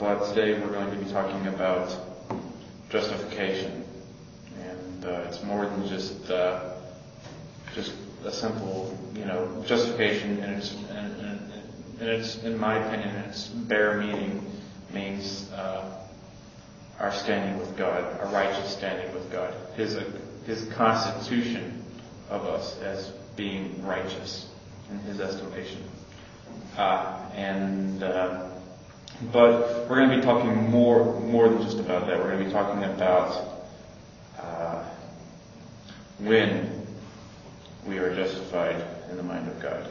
[0.00, 1.94] but today we're going to be talking about
[2.88, 3.84] justification,
[4.58, 6.72] and uh, it's more than just uh,
[7.74, 7.92] just
[8.24, 13.98] a simple, you know, justification, and it's and, and, it's in my opinion, its bare
[13.98, 14.50] meaning
[14.90, 15.98] means uh,
[16.98, 19.98] our standing with God, our righteous standing with God, His
[20.46, 21.84] His constitution
[22.30, 24.48] of us as being righteous
[24.90, 25.82] in His estimation.
[26.78, 28.49] Uh, and uh,
[29.32, 32.18] but we're going to be talking more more than just about that.
[32.18, 33.62] We're going to be talking about
[34.38, 34.84] uh,
[36.18, 36.86] when
[37.86, 39.90] we are justified in the mind of God,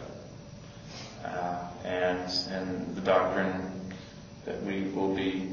[1.25, 3.93] uh, and and the doctrine
[4.45, 5.49] that we will be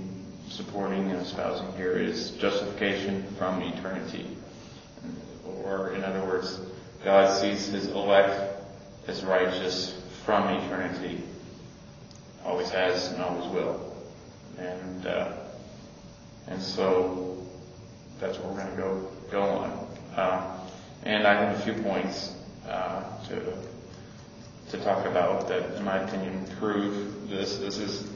[0.48, 4.26] supporting and espousing here is justification from eternity,
[5.44, 6.60] or in other words,
[7.04, 8.58] God sees His elect
[9.06, 11.22] as righteous from eternity.
[12.46, 13.92] Always has and always will.
[14.56, 15.32] And, uh,
[16.46, 17.44] and so
[18.20, 19.86] that's what we're going to go, go on.
[20.14, 20.68] Uh,
[21.02, 22.32] and I have a few points,
[22.68, 23.58] uh, to,
[24.70, 27.58] to talk about that, in my opinion, prove this.
[27.58, 28.08] This is,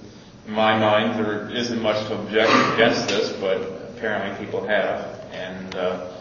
[0.47, 3.61] in my mind, there isn't much to object against this, but
[3.97, 5.07] apparently people have.
[5.33, 6.13] And, uh,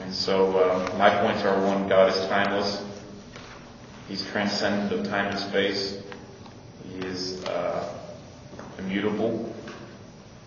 [0.00, 2.84] and so, uh, my points are one, God is timeless.
[4.08, 6.02] He's transcendent of time and space.
[7.04, 7.98] Is uh,
[8.78, 9.52] immutable.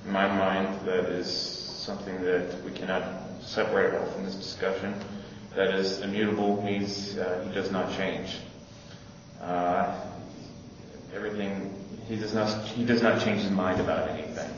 [0.06, 3.03] In my mind, that is something that we cannot
[3.42, 4.95] separate off from this discussion.
[5.56, 8.38] That is, immutable means uh, he does not change.
[9.42, 10.00] Uh,
[11.14, 11.73] everything
[12.08, 14.50] he does not he does not change his mind about anything.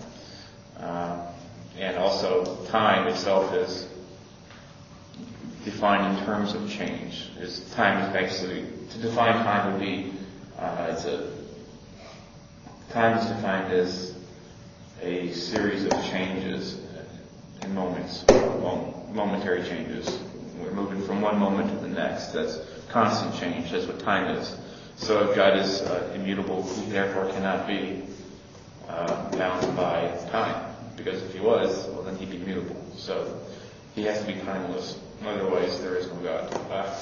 [0.79, 1.31] Uh,
[1.79, 3.87] and also, time itself is
[5.65, 7.29] defined in terms of change.
[7.39, 10.13] Is time is basically to define time would be
[10.57, 11.36] uh, it's a
[12.89, 14.15] time is defined as
[15.01, 16.81] a series of changes
[17.61, 18.23] in moments,
[19.11, 20.19] momentary changes.
[20.59, 22.27] We're moving from one moment to the next.
[22.27, 23.71] That's constant change.
[23.71, 24.57] That's what time is.
[24.95, 28.03] So if God is uh, immutable, he therefore cannot be
[28.87, 30.73] uh, bound by time.
[30.95, 32.81] Because if he was, well then he'd be mutable.
[32.95, 33.39] So
[33.93, 34.99] he has to be timeless.
[35.25, 36.97] Otherwise, there is no God.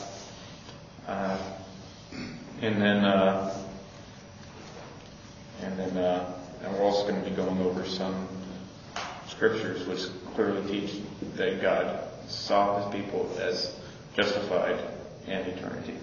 [1.08, 1.38] Uh,
[2.62, 3.65] and then, uh,
[5.62, 6.34] and then, uh,
[6.64, 8.28] and we're also going to be going over some
[9.28, 11.02] scriptures which clearly teach
[11.36, 13.76] that God saw His people as
[14.16, 14.80] justified
[15.28, 15.98] in eternity.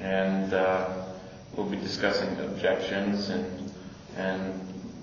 [0.00, 1.06] And uh,
[1.54, 3.72] we'll be discussing objections and
[4.16, 4.62] and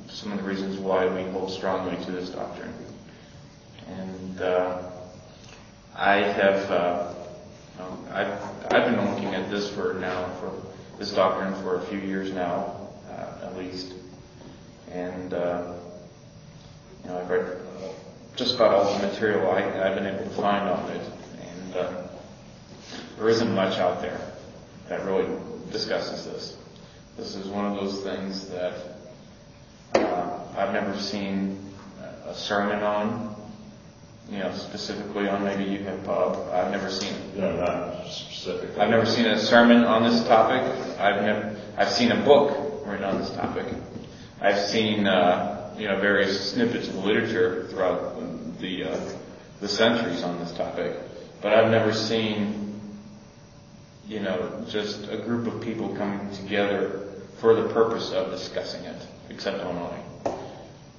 [0.09, 2.73] some of the reasons why we hold strongly to this doctrine.
[3.87, 4.81] And uh,
[5.95, 7.13] I have uh,
[8.11, 10.51] I've I've been looking at this for now for
[10.99, 12.82] this doctrine for a few years now,
[13.53, 13.93] at least,
[14.91, 15.73] and uh,
[17.03, 17.57] you know I've read
[18.35, 22.07] just about all the material I, have been able to find on it, and uh,
[23.17, 24.19] there isn't much out there
[24.89, 25.27] that really
[25.71, 26.57] discusses this.
[27.15, 28.73] This is one of those things that
[29.95, 31.59] uh, I've never seen
[32.25, 33.35] a sermon on,
[34.31, 35.43] you know, specifically on.
[35.43, 36.49] Maybe you have, Bob.
[36.51, 37.13] I've never seen.
[37.35, 38.81] No, not specifically.
[38.81, 40.63] I've never seen a sermon on this topic.
[40.99, 41.55] I've never.
[41.77, 43.65] I've seen a book written on this topic.
[44.41, 49.11] I've seen, uh, you know, various snippets of literature throughout the uh,
[49.61, 50.97] the centuries on this topic,
[51.41, 52.79] but I've never seen,
[54.07, 57.03] you know, just a group of people coming together
[57.39, 60.03] for the purpose of discussing it, except online.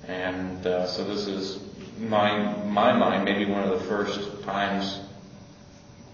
[0.06, 1.61] And uh, so this is
[1.99, 5.00] my my mind, maybe one of the first times,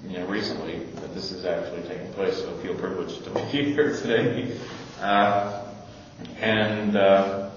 [0.06, 2.36] you know, recently that this is actually taking place.
[2.38, 3.40] So I feel privileged to be
[3.74, 4.58] here today.
[5.00, 5.59] Uh,
[6.40, 7.50] and uh,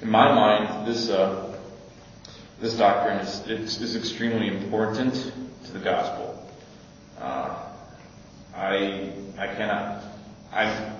[0.00, 1.58] in my mind, this uh,
[2.60, 3.46] this doctrine is,
[3.80, 5.32] is, extremely important
[5.64, 6.48] to the gospel.
[7.18, 7.58] Uh,
[8.54, 10.02] I I cannot
[10.52, 10.92] I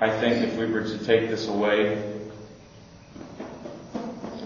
[0.00, 2.20] I think if we were to take this away,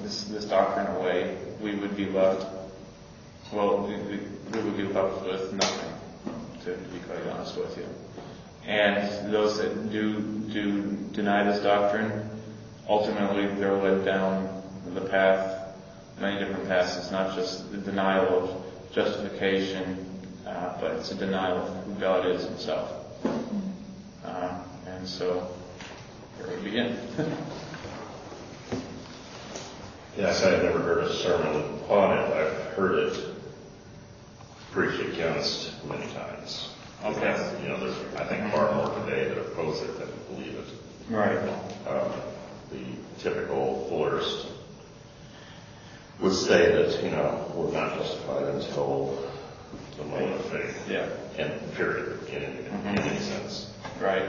[0.02, 2.46] this this doctrine away, we would be left.
[3.52, 5.92] Well, we, we would be left with nothing,
[6.64, 7.86] to be quite honest with you.
[8.66, 10.20] And those that do
[10.52, 10.82] do
[11.12, 12.30] deny this doctrine,
[12.88, 14.62] ultimately they're led down
[14.94, 15.76] the path,
[16.20, 16.96] many different paths.
[16.96, 20.06] It's not just the denial of justification,
[20.46, 22.90] uh, but it's a denial of who God is Himself.
[24.24, 25.48] Uh, and so,
[26.36, 26.96] here we begin.
[30.16, 32.24] yes, I have never heard a sermon upon it.
[32.32, 33.18] I've heard it
[34.70, 36.71] preached against many times.
[37.04, 37.58] Okay.
[37.62, 40.66] You know, there's, I think, far more today that oppose it than believe it.
[41.10, 41.38] Right.
[41.88, 42.12] Um,
[42.70, 42.84] The
[43.18, 44.46] typical florist
[46.20, 49.18] would say that, you know, we're not justified until
[49.98, 50.88] the moment of faith.
[50.88, 51.08] Yeah.
[51.38, 53.72] And period, in, in any sense.
[54.00, 54.22] Right.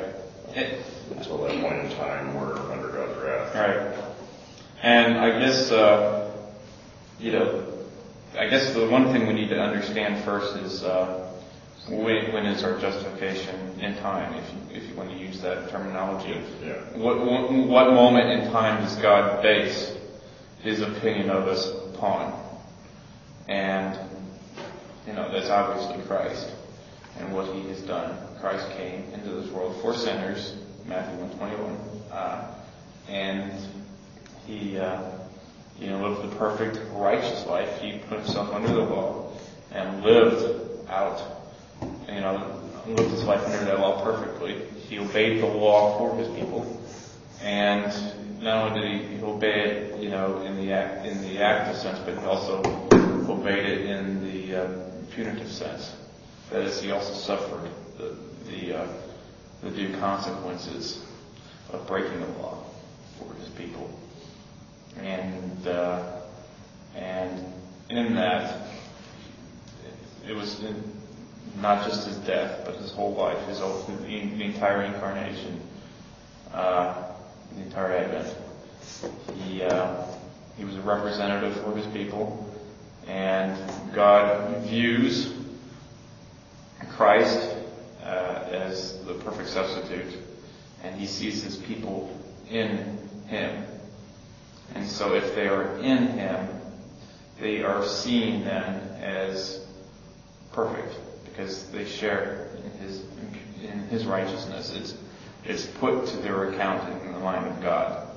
[0.56, 0.84] It,
[1.16, 3.56] Until that point in time, we're under God's wrath.
[3.56, 4.04] Right.
[4.82, 6.32] And I guess, uh,
[7.20, 7.66] you know,
[8.38, 11.23] I guess the one thing we need to understand first is uh,
[11.88, 15.70] when, when is our justification in time, if you, if you want to use that
[15.70, 16.42] terminology.
[16.64, 16.74] Yeah.
[16.96, 19.94] What, what, what moment in time does God base
[20.62, 22.40] his opinion of us upon?
[23.48, 24.00] And,
[25.06, 26.50] you know, that's obviously Christ
[27.20, 28.18] and what he has done.
[28.40, 32.56] Christ came into this world for sinners, Matthew 121, uh,
[33.08, 33.54] and
[34.46, 35.02] he, uh,
[35.80, 37.80] you know, lived the perfect righteous life.
[37.80, 39.32] He put himself under the law
[39.72, 41.43] and lived out,
[42.08, 44.66] you know, lived his life under that law perfectly.
[44.88, 46.82] He obeyed the law for his people,
[47.42, 47.92] and
[48.42, 52.00] not only did he obey it, you know, in the act, in the active sense,
[52.00, 52.62] but he also
[53.30, 55.96] obeyed it in the uh, punitive sense.
[56.52, 58.16] That is, he also suffered the
[58.46, 58.88] the, uh,
[59.62, 61.04] the due consequences
[61.72, 62.64] of breaking the law
[63.18, 63.90] for his people.
[64.98, 66.22] And uh,
[66.96, 67.54] and
[67.90, 68.68] in that,
[70.28, 70.84] it was in,
[71.58, 75.62] not just his death, but his whole life, his whole, the, entire incarnation,
[76.54, 77.04] uh,
[77.56, 78.36] the entire Advent.
[79.36, 80.06] He uh,
[80.58, 82.54] he was a representative for his people,
[83.08, 83.58] and
[83.94, 85.34] God views
[86.96, 87.56] Christ
[88.04, 90.20] uh, as the perfect substitute,
[90.84, 92.16] and He sees His people
[92.50, 93.64] in Him.
[94.76, 96.48] And so, if they are in Him,
[97.40, 99.66] they are seen then as
[100.52, 100.96] perfect
[101.36, 103.02] because they share in His
[103.64, 104.74] in His righteousness.
[104.76, 104.96] It's
[105.46, 108.08] it's put to their account in the line of God.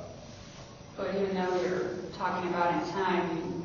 [0.96, 3.62] But even though you're talking about in time, you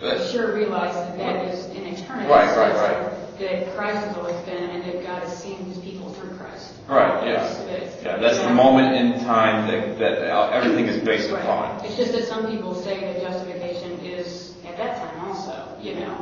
[0.00, 2.28] uh, That's- sure realize that that is in eternity.
[2.28, 3.38] Right, right, right.
[3.38, 6.72] That Christ has always been, and that God has seen his people through Christ.
[6.88, 7.48] Right, yeah.
[7.52, 10.18] So that- Yeah, that's the moment in time that, that
[10.52, 11.40] everything is based Right.
[11.42, 11.84] upon.
[11.84, 16.16] It's just that some people say that justification is at that time also, you know.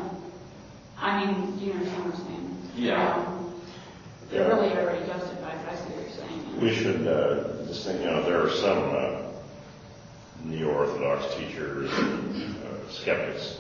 [1.01, 2.50] I mean, you understand what I'm saying?
[2.77, 3.15] Yeah.
[3.15, 3.37] Um.
[4.31, 6.61] They're really already justified, but I see what you're saying.
[6.61, 9.23] We should, uh, just think, you know, there are some, uh,
[10.45, 13.59] neo-Orthodox teachers, uh, skeptics,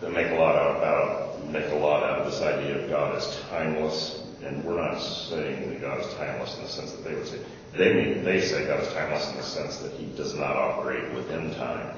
[0.00, 3.16] that make a lot out about, make a lot out of this idea of God
[3.16, 7.14] as timeless, and we're not saying that God is timeless in the sense that they
[7.14, 7.38] would say,
[7.76, 11.12] they mean, they say God is timeless in the sense that he does not operate
[11.12, 11.96] within time.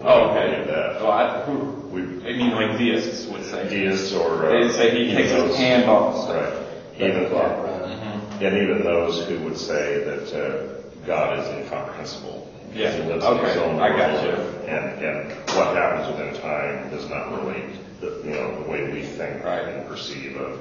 [0.00, 0.50] Oh, okay.
[0.50, 1.00] believe that.
[1.02, 1.58] Well, I, who,
[1.92, 3.68] We, I mean, like deists would say.
[3.68, 4.46] deists or.
[4.46, 6.28] uh, They say he takes his those- hand off.
[6.28, 6.52] Right.
[6.96, 8.40] Even, Mhm.
[8.42, 12.48] and even those who would say that uh, God is incomprehensible.
[12.74, 14.30] Yeah, He lives in his okay, own I got you.
[14.66, 19.02] And, and what happens within time does not relate, the, you know, the way we
[19.02, 19.66] think Right.
[19.68, 20.58] and perceive of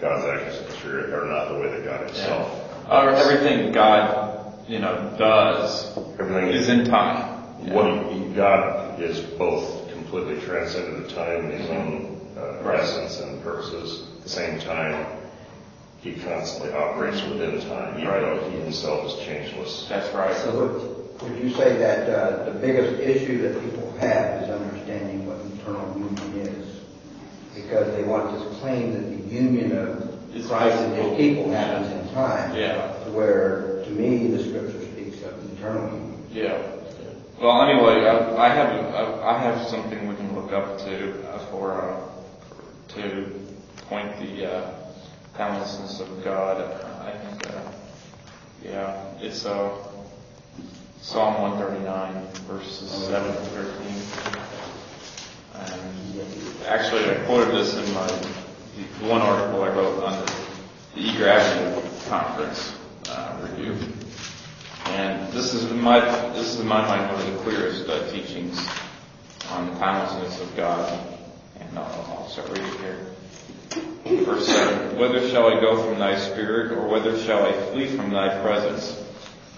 [0.00, 2.48] God's actions in history are not the way that God himself.
[2.88, 7.31] Uh, everything God, you know, does Everything is in time.
[7.70, 12.80] What he, God is both completely transcendent of time in his own uh, Right.
[12.80, 14.08] essence and purposes.
[14.18, 15.06] At the same time,
[16.00, 18.20] he constantly operates within time, even Right.
[18.20, 19.86] though he himself is changeless.
[19.88, 20.34] That's right.
[20.36, 20.50] So
[21.20, 25.36] would, would you say that uh, the biggest issue that people have is understanding what
[25.60, 26.68] eternal union is?
[27.54, 31.92] Because they want to claim that the union of Is Christ and his people happens
[31.92, 32.56] in time.
[32.56, 32.88] Yeah.
[33.10, 36.26] Where, to me, the scripture speaks of eternal union.
[36.32, 36.58] Yeah.
[37.42, 41.90] Well, anyway, I, I have I, have something we can look up to uh, for
[41.90, 42.00] uh,
[42.94, 43.32] to
[43.88, 44.74] point the uh,
[45.36, 46.62] timelessness of God.
[47.04, 47.72] I think, uh,
[48.62, 49.76] yeah, it's uh,
[51.00, 53.90] Psalm 139, verses 7 to 13.
[55.54, 56.20] And
[56.68, 58.06] actually, I quoted this in my
[59.10, 60.32] one article I wrote on the,
[60.94, 62.76] Eager Avenue conference
[63.08, 63.76] uh, review.
[64.92, 66.00] And this is in my
[66.32, 68.58] this is in my mind one of the clearest uh, teachings
[69.50, 71.08] on the timelessness of God.
[71.58, 71.84] And I'll,
[72.18, 72.98] I'll start reading here.
[74.24, 78.10] Verse seven: Whither shall I go from Thy Spirit, or whither shall I flee from
[78.10, 78.90] Thy presence?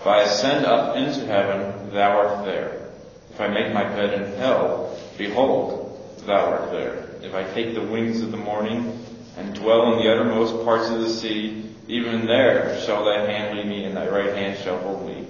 [0.01, 2.91] If I ascend up into heaven, Thou art there.
[3.33, 7.09] If I make my bed in hell, behold, Thou art there.
[7.23, 9.05] If I take the wings of the morning
[9.37, 13.67] and dwell in the uttermost parts of the sea, even there shall thy hand lead
[13.67, 15.24] me, and thy right hand shall hold me.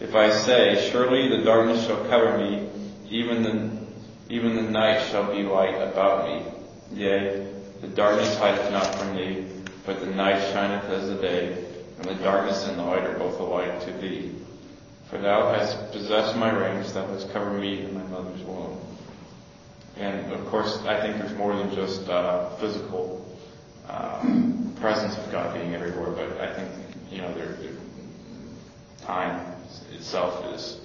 [0.00, 2.68] If I say, Surely the darkness shall cover me,
[3.10, 3.78] even the
[4.30, 6.52] even the night shall be light about me.
[6.92, 7.46] Yea,
[7.80, 9.46] the darkness hideth not from thee,
[9.86, 11.64] but the night shineth as the day.
[11.96, 14.30] and the darkness and the light are both alike to thee.
[15.10, 18.78] For thou hast possessed my reins, thou hast covered me in my mother's womb.
[19.96, 23.26] And of course, I think there's more than just uh, physical
[23.88, 26.70] um, presence of God being everywhere, but I think
[27.10, 27.56] you know, there,
[29.00, 29.57] time
[29.92, 30.78] itself is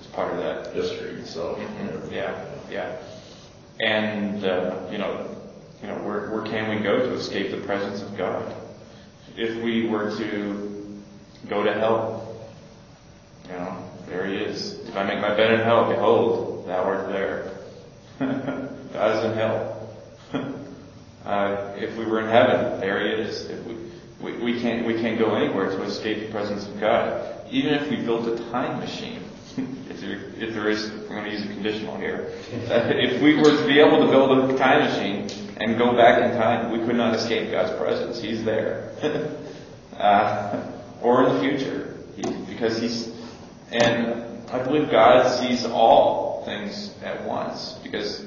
[0.00, 0.74] is part of that.
[0.74, 1.58] History itself.
[1.58, 2.12] Mhm.
[2.12, 2.96] Yeah, yeah.
[3.80, 5.26] And uh, you know,
[5.82, 8.54] you know, where where can we go to escape the presence of God?
[9.36, 11.00] If we were to
[11.48, 12.36] go to hell,
[13.46, 13.76] you know,
[14.06, 14.78] there He is.
[14.88, 17.50] If I make my bed in hell, behold, Thou art there.
[18.92, 19.90] God is in hell.
[21.24, 23.46] uh, if we were in heaven, there He is.
[23.46, 23.74] If we,
[24.22, 27.33] we we can't we can't go anywhere to escape the presence of God.
[27.54, 29.22] Even if we built a time machine,
[29.88, 32.32] if there, if there is, I'm going to use a conditional here.
[32.68, 36.20] Uh, if we were to be able to build a time machine and go back
[36.20, 38.20] in time, we could not escape God's presence.
[38.20, 38.90] He's there.
[39.96, 40.68] uh,
[41.00, 41.96] or in the future.
[42.16, 43.12] He, because He's,
[43.70, 48.24] and I believe God sees all things at once because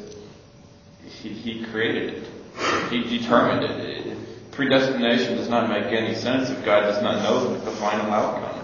[1.04, 2.90] He, he created it.
[2.90, 4.08] He determined it.
[4.08, 4.18] it.
[4.54, 8.57] Predestination does not make any sense if God does not know the final outcome.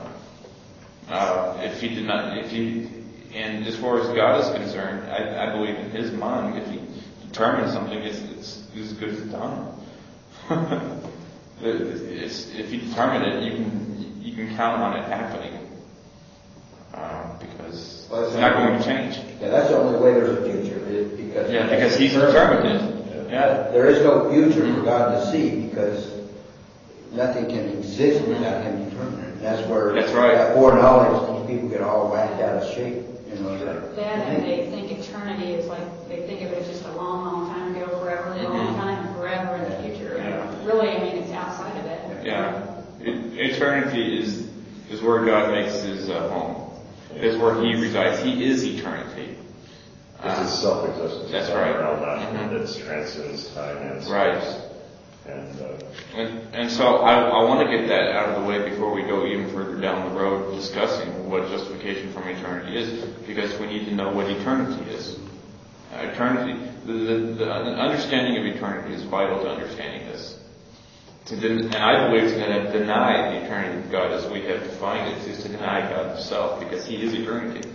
[1.10, 2.90] Uh, if he did not, if he,
[3.34, 6.80] and as far as God is concerned, I, I believe in His mind, if He
[7.28, 9.80] determines something, it's, it's, it's as good as done.
[11.62, 15.60] it's, if He determined it, you can you can count on it happening
[16.94, 19.18] uh, because Well, it's not going to change.
[19.42, 20.80] Yeah, that's the only way there's a future,
[21.18, 21.52] because.
[21.52, 23.30] Yeah, because He's determined it.
[23.32, 23.70] Yeah.
[23.72, 26.12] There is no future for God to see because
[27.12, 29.33] nothing can exist without Him determining it.
[29.44, 29.92] And that's where.
[29.94, 30.36] That's right.
[30.36, 33.58] That foreknowledge, these people get all whacked out of shape, you know.
[33.58, 36.92] they're- That and they think eternity is like, they think of it as just a
[36.94, 40.16] long, long time ago, forever, a long time, and forever in the future.
[40.18, 42.26] And really, I mean, it's outside of it.
[42.26, 42.64] Yeah.
[43.04, 44.48] E- Eternity is,
[44.90, 46.70] is where God makes his uh, home.
[47.16, 48.24] Is where he resides.
[48.24, 49.36] He is eternity.
[50.24, 51.32] This Uh, is self-existence.
[51.32, 51.78] That's right.
[51.78, 52.86] Realm not Mhm.
[52.88, 54.12] transcends time and space.
[54.12, 54.44] Right.
[55.26, 55.78] And, uh,
[56.16, 59.04] and, and so I, I want to get that out of the way before we
[59.04, 63.86] go even further down the road discussing what justification from eternity is, because we need
[63.86, 65.18] to know what eternity is.
[65.94, 70.40] Uh, eternity, the, the, the understanding of eternity is vital to understanding this.
[71.26, 75.16] To den- and I believe to deny the eternity of God as we have defined
[75.16, 77.70] it is to deny God himself because he is eternity.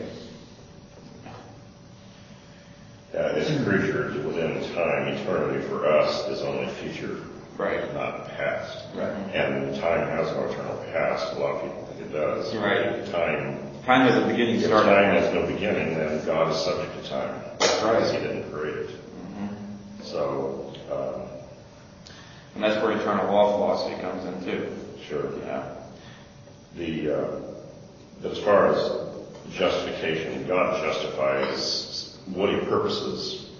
[3.15, 7.23] uh, as creatures within time, eternity for us is only future,
[7.59, 7.93] Right.
[7.93, 8.87] not past.
[8.95, 9.11] Right.
[9.35, 11.37] And time has no eternal past.
[11.37, 12.55] A lot of people think it does.
[12.57, 13.05] Right.
[13.07, 17.03] Time, Time has a beginning, if start, time has no beginning, then God is subject
[17.03, 17.35] to time.
[17.35, 17.59] Right.
[17.59, 18.91] Because He didn't create it.
[20.03, 21.29] So, um,
[22.55, 24.73] and that's where eternal law philosophy comes in too.
[25.07, 25.39] sure.
[25.41, 25.75] Yeah.
[26.77, 33.51] The, uh, as far as justification, God justifies what he purposes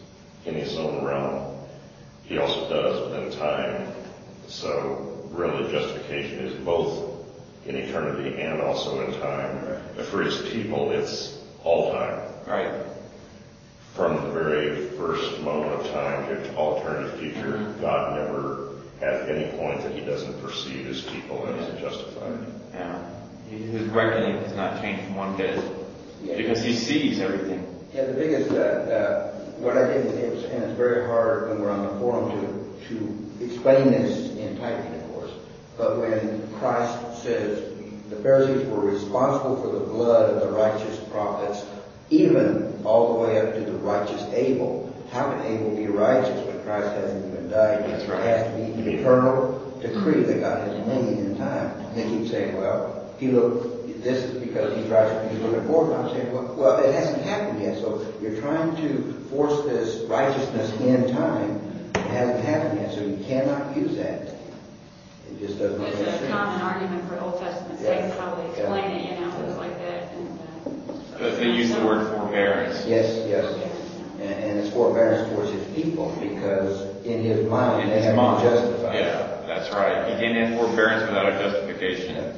[0.45, 1.48] in his own realm.
[2.29, 3.91] He also does within time.
[4.49, 7.25] So really justification is both
[7.67, 9.83] in eternity and also in time.
[9.97, 12.21] But for his people, it's all time.
[12.47, 12.85] Right.
[13.95, 17.81] From the very first moment of time to all eternity future, Mhm.
[17.81, 18.69] God never
[19.01, 22.39] at any point that he doesn't perceive his people as justified.
[22.75, 22.99] Yeah.
[23.51, 25.59] His reckoning has not changed from one bit
[26.37, 27.65] because he sees everything.
[27.95, 31.71] Yeah, the biggest, uh, uh, what I did, was, and it's very hard when we're
[31.71, 35.31] on the forum to, to explain this in typing, of course.
[35.77, 37.75] But when Christ says
[38.09, 41.65] the Pharisees were responsible for the blood of the righteous prophets,
[42.11, 46.63] even all the way up to the righteous Abel, how can Abel be righteous when
[46.63, 47.99] Christ hasn't even died yet?
[47.99, 48.21] That's right.
[48.21, 51.71] It has to be an eternal decree that God has made in time.
[51.81, 55.95] And they keep saying, well, he looked, this is because he's righteous, he's looking forward.
[55.97, 57.79] I'm saying, well, well, it hasn't happened yet.
[57.79, 61.61] So you're trying to force this righteousness in time.
[61.95, 64.23] It hasn't happened yet, so you cannot use that.
[65.31, 66.09] It just does not make sense.
[66.23, 68.01] It's a common argument for Old Testament Yeah.
[68.09, 70.03] saints, how they explain it, you know, things like that.
[70.17, 72.87] and, uh, But They use the word forbearance.
[72.87, 73.45] Yes, yes.
[74.21, 78.17] And, and it's forbearance towards his people because in his mind, In they his have
[78.17, 78.43] mind.
[78.43, 78.95] been justified.
[78.95, 80.09] Yeah, that's right.
[80.09, 82.33] He can't have forbearance without a justification.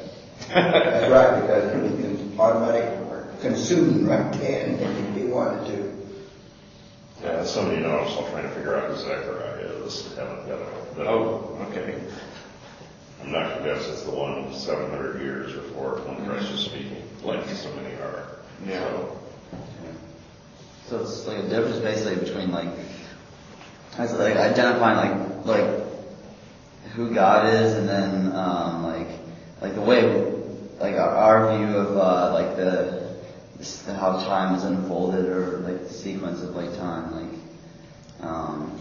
[0.54, 2.98] That's right, because he can automatic
[3.40, 5.96] consume right then if he wanted to.
[7.22, 10.96] Yeah, somebody know I'm still trying to figure out who Zechariah is, haven't got it.
[10.96, 12.00] But Oh, okay.
[13.22, 17.70] I'm not convinced it's the one 700 years before when Christ is speaking, like so
[17.74, 18.26] many are.
[18.66, 18.80] Yeah.
[18.80, 19.18] So,
[20.88, 22.68] So it's like a difference basically between like,
[23.98, 25.86] it's like identifying like like
[26.92, 29.08] who God is, and then um, like
[29.60, 30.39] like the way,
[30.80, 33.16] like our, view of uh, like the,
[33.58, 37.40] this, how time is unfolded, or like the sequence of like time, like
[38.22, 38.78] um,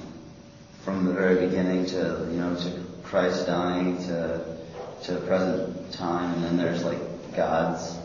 [0.83, 4.57] from the very beginning to you know to Christ dying to
[5.03, 6.99] to the present time, and then there's like
[7.35, 7.97] God's,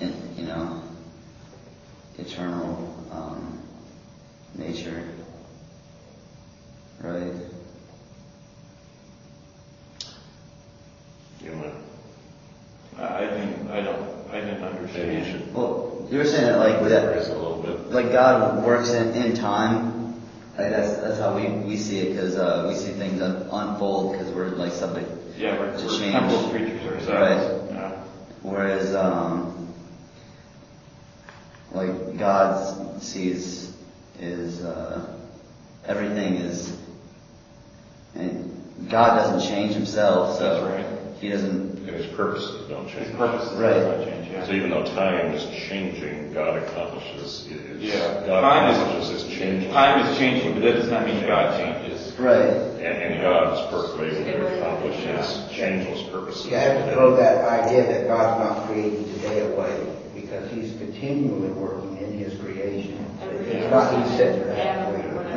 [0.00, 0.82] you know,
[2.18, 3.60] eternal um,
[4.56, 5.04] nature,
[7.00, 7.32] right?
[11.42, 11.72] You know,
[12.98, 14.62] I didn't, I don't, I didn't
[15.06, 17.90] maybe you should Well, you were saying that like that, rephrase it a little bit.
[17.90, 19.96] like God works in, in time.
[20.56, 24.12] Like that's that's how we, we see it because uh, we see things un- unfold
[24.12, 25.08] because we're like subject.
[25.36, 26.12] Yeah, we're, To we're change.
[26.12, 27.70] temporal creatures ourselves.
[27.72, 27.90] Yeah.
[28.42, 29.72] Whereas um,
[31.72, 33.72] like God sees
[34.20, 35.16] is uh,
[35.86, 36.76] everything is,
[38.14, 38.50] and
[38.90, 41.16] God doesn't change Himself, so That's right.
[41.20, 41.78] He doesn't.
[41.78, 43.06] And his purposes don't change.
[43.08, 43.74] His purposes Right.
[43.74, 44.46] do not change, yeah.
[44.46, 48.24] So even though time is changing, God accomplishes, is, Yeah.
[48.26, 49.72] God Time is- accomplishes his changing.
[49.72, 52.12] Time is changing, but that does not mean God changes.
[52.18, 52.40] Right.
[52.78, 52.82] And,
[53.14, 56.46] and God is perfectly able to accomplish his changeless purposes.
[56.46, 61.48] You have to throw that idea that God's not creating today away, because He's continually
[61.50, 63.04] working in His creation.
[63.22, 64.84] It's not He's sitting there.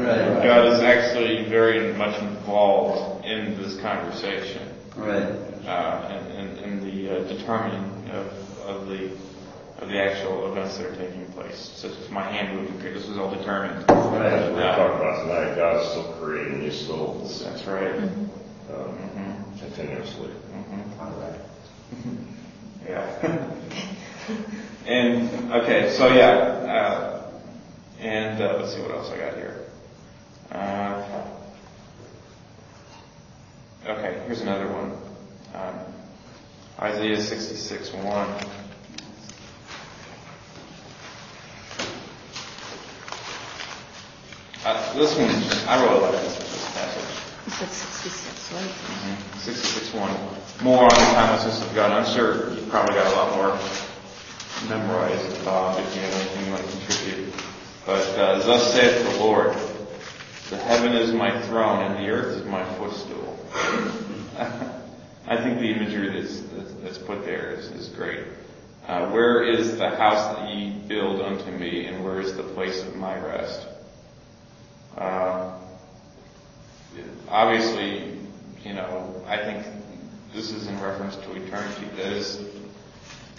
[0.02, 0.44] Right.
[0.44, 5.24] God is actually very much involved in this conversation, Right.
[5.68, 9.12] uh, in, in, in the uh, determining of, of the
[9.80, 11.58] of the actual events that are taking place.
[11.76, 13.84] Such as my hand moving, this was all determined.
[13.90, 14.54] As Right.
[14.54, 17.96] we're talking about tonight, God's still creating new souls, That's right.
[17.96, 18.30] um,
[18.70, 20.30] hmm continuously.
[20.30, 21.40] hmm All right.
[22.88, 23.56] Yeah.
[24.88, 26.28] and okay, so yeah,
[26.68, 27.32] uh,
[28.00, 29.66] and uh, let's see what else I got here.
[30.52, 31.28] Uh,
[33.88, 34.92] okay, here's another one.
[35.54, 35.91] Um,
[36.82, 38.06] Isaiah 66, 1.
[44.64, 45.30] Uh, this one,
[45.70, 47.04] I really like this, this passage.
[47.46, 48.72] You said 66, right?
[49.44, 50.64] 66-1.
[50.64, 51.92] More on the timelessness of God.
[51.92, 53.60] I'm sure you've probably got a lot more
[54.68, 57.34] memorized, Bob, if you have anything you want to contribute.
[57.86, 59.54] But uh, thus saith the Lord,
[60.50, 63.38] the heaven is my throne and the earth is my footstool.
[65.28, 66.42] I think the imagery that's,
[66.82, 68.26] that's put there is, is great.
[68.88, 72.84] Uh, where is the house that ye build unto me, and where is the place
[72.84, 73.68] of my rest?
[74.98, 75.58] Uh,
[77.30, 78.18] obviously,
[78.66, 79.66] you know, I think
[80.34, 81.86] this is in reference to eternity.
[81.96, 82.44] That is,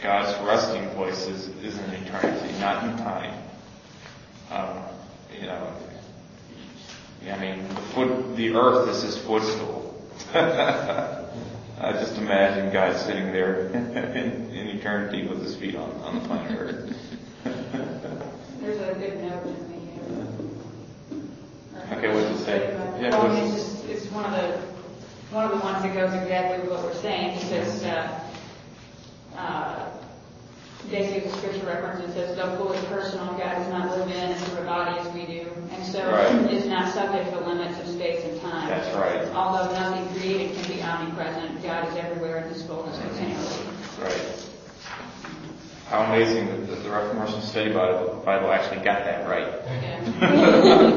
[0.01, 3.43] God's resting place is, is in eternity, not in time.
[4.51, 4.83] Um,
[5.39, 5.75] you know,
[7.31, 9.89] I mean, the foot, the earth is His footstool.
[11.81, 13.67] I just imagine God sitting there
[14.15, 16.97] in, in eternity with His feet on, on the planet Earth.
[18.61, 19.79] There's a good note in the.
[21.81, 22.59] uh, Okay, what does it say?
[23.01, 24.59] Yeah, Well, what's- it's just, it's one of the,
[25.35, 28.21] one of the ones that goes exactly with what we're saying, because, uh,
[29.37, 29.91] uh,
[30.91, 34.41] basically the scripture reference, it says, though fully personal, God does not live in and
[34.47, 35.52] through a body as we do, and
[35.93, 36.51] so Right.
[36.51, 38.69] is not subject to the limits of space and time.
[38.69, 39.29] That's right.
[39.35, 43.67] Although nothing created can be omnipresent, God is everywhere in His fullness continually.
[44.01, 44.49] Right.
[45.89, 49.47] How amazing that the, the Reformation Study Bible, Bible actually got that right.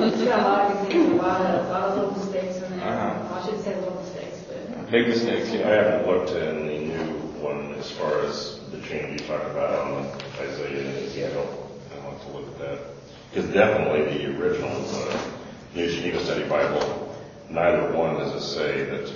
[0.07, 2.79] It's got a lot of examples, a lot of, a lot of little mistakes in
[2.79, 2.87] there.
[2.87, 3.27] Uh-huh.
[3.29, 4.91] Well, I shouldn't say little mistakes, but.
[4.91, 5.67] Big mistakes, I yeah.
[5.67, 7.11] haven't looked in the new
[7.43, 10.05] one as far as the change you talked about on
[10.39, 11.69] Isaiah and Ezekiel.
[11.93, 12.94] I want to look at that.
[13.35, 15.17] Because definitely the original, uh,
[15.75, 17.13] New Geneva Study Bible,
[17.49, 19.13] neither one does it say that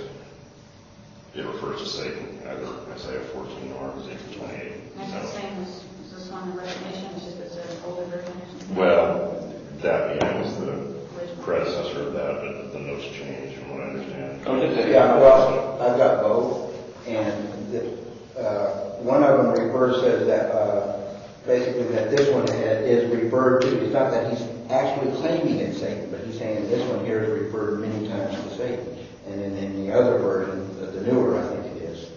[1.34, 4.98] it refers to Satan, either Isaiah 14 or Ezekiel 28.
[4.98, 8.76] That's the same as, as this one in Revelation, it's just it's an older version.
[8.76, 10.96] Well, that yeah, was the
[11.40, 14.42] predecessor of that, but the notes changed from what I understand.
[14.44, 14.92] Oh, did they?
[14.92, 17.96] Yeah, well, I've got both, and the,
[18.38, 20.99] uh, one of them refers, says that, uh,
[21.46, 26.10] basically that this one is referred to, it's not that he's actually claiming it's Satan,
[26.10, 28.86] but he's saying this one here is referred many times to Satan.
[29.26, 32.08] And then in the other version, the the newer, I think it is,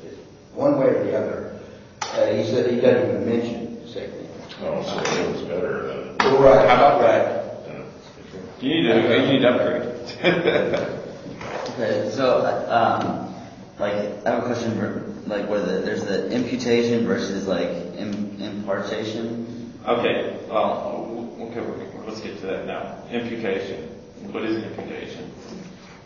[0.53, 1.59] one way or the other,
[2.01, 4.27] uh, he said he doesn't even mention Satan.
[4.61, 6.17] Oh, so it was better than.
[6.41, 6.67] Right.
[6.69, 7.65] How about that?
[7.65, 7.85] than-
[8.61, 10.99] You need to, you need to upgrade.
[11.73, 13.32] Okay, so, uh, um,
[13.83, 18.41] like, I have a question for, like, where the, there's the imputation versus, like, im,
[18.41, 19.73] impartation.
[19.85, 21.59] Okay, well, okay,
[22.07, 23.03] let's get to that now.
[23.11, 23.89] Imputation.
[24.31, 25.29] What is imputation?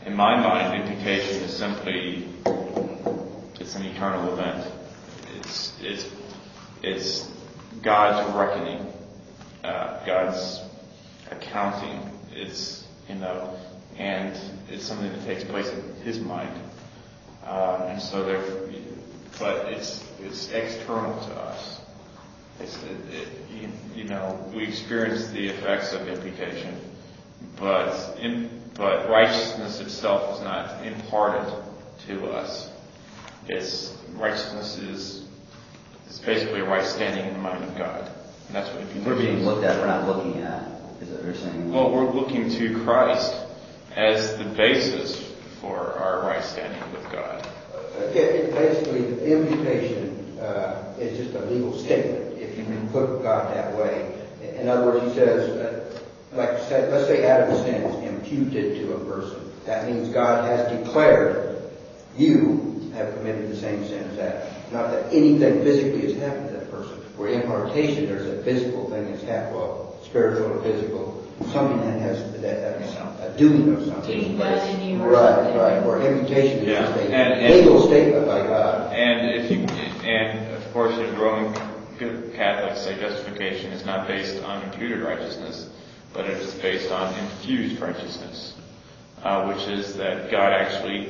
[0.07, 2.27] In my mind, imputation is simply,
[3.59, 4.71] it's an eternal event.
[5.35, 6.09] It's, it's,
[6.81, 7.29] it's
[7.83, 8.91] God's reckoning,
[9.63, 10.61] uh, God's
[11.29, 12.09] accounting.
[12.31, 13.55] It's, you know,
[13.99, 14.35] and
[14.67, 16.66] it's something that takes place in His mind.
[17.47, 18.43] Um, and so there,
[19.39, 21.79] but it's, it's external to us.
[22.59, 26.79] It's, it, it, you, you know, we experience the effects of imputation,
[27.57, 31.53] but in, but righteousness itself is not imparted
[32.07, 32.69] to us.
[33.47, 35.27] It's righteousness is
[36.09, 38.09] is basically a right standing in the mind of God.
[38.47, 40.63] And that's what imputation We're being looked at, we're not looking at,
[41.01, 41.71] is what you're saying?
[41.71, 43.35] Well, we're looking to Christ
[43.95, 45.26] as the basis
[45.61, 47.47] for our right standing with God.
[48.13, 53.75] Basically, the imputation uh, is just a legal statement, if you can put God that
[53.75, 54.13] way.
[54.59, 55.99] In other words, he says, uh,
[56.33, 59.51] like, said, let's say Adam's sin is imputed to a person.
[59.65, 61.61] That means God has declared
[62.17, 64.53] you have committed the same sin as Adam.
[64.71, 66.97] Not that anything physically has happened to that person.
[67.15, 72.31] Where impartation, there's a physical thing that's happened, well, spiritual or physical, something that has,
[72.41, 72.93] that, that's a
[73.37, 74.07] doing of something.
[74.19, 75.57] Being done in you or Right, something.
[75.57, 78.93] right, where imputation is Yeah, just a and- and- legal statement by God.
[78.93, 79.59] And if you,
[80.07, 81.53] and of course, if Roman
[82.35, 85.67] Catholics say justification is not based on imputed righteousness,
[86.13, 88.53] but it is based on infused righteousness,
[89.23, 91.09] uh, which is that God actually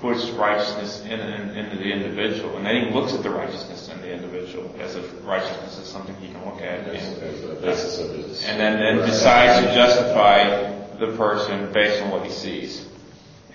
[0.00, 4.00] puts righteousness in, in, into the individual, and then He looks at the righteousness in
[4.02, 7.54] the individual as if righteousness is something He can look at, As and, as the
[7.54, 8.44] basis of his.
[8.44, 12.86] and then, then decides to justify the person based on what he sees,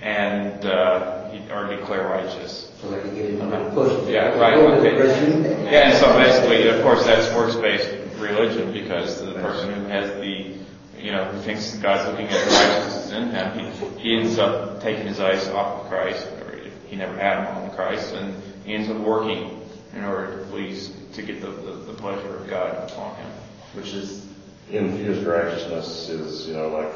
[0.02, 2.71] and uh, he, or declare righteous.
[2.82, 4.08] So they can get him to push.
[4.10, 5.71] Yeah, right, Go to the okay.
[5.71, 10.56] Yeah, and so basically, of course, that's works-based religion because the person who has the,
[11.02, 13.60] you know, who thinks God's looking at the righteousness in him,
[13.97, 17.63] he, he ends up taking his eyes off of Christ, or he never had them
[17.63, 19.62] on Christ, and he ends up working
[19.93, 23.30] in order to please, to get the, the, the pleasure of God upon him.
[23.73, 24.25] Which is,
[24.71, 26.93] Infused righteousness is, you know, like,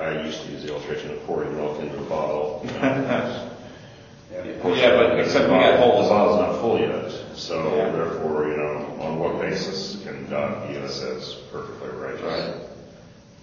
[0.00, 2.64] I used to use the illustration of pouring milk into a bottle.
[4.30, 6.08] Yeah, but except we got The holes.
[6.08, 7.90] bottle's not full yet, so Yeah.
[7.90, 12.22] therefore, you know, on what basis can God view us as perfectly righteous?
[12.22, 12.54] Right.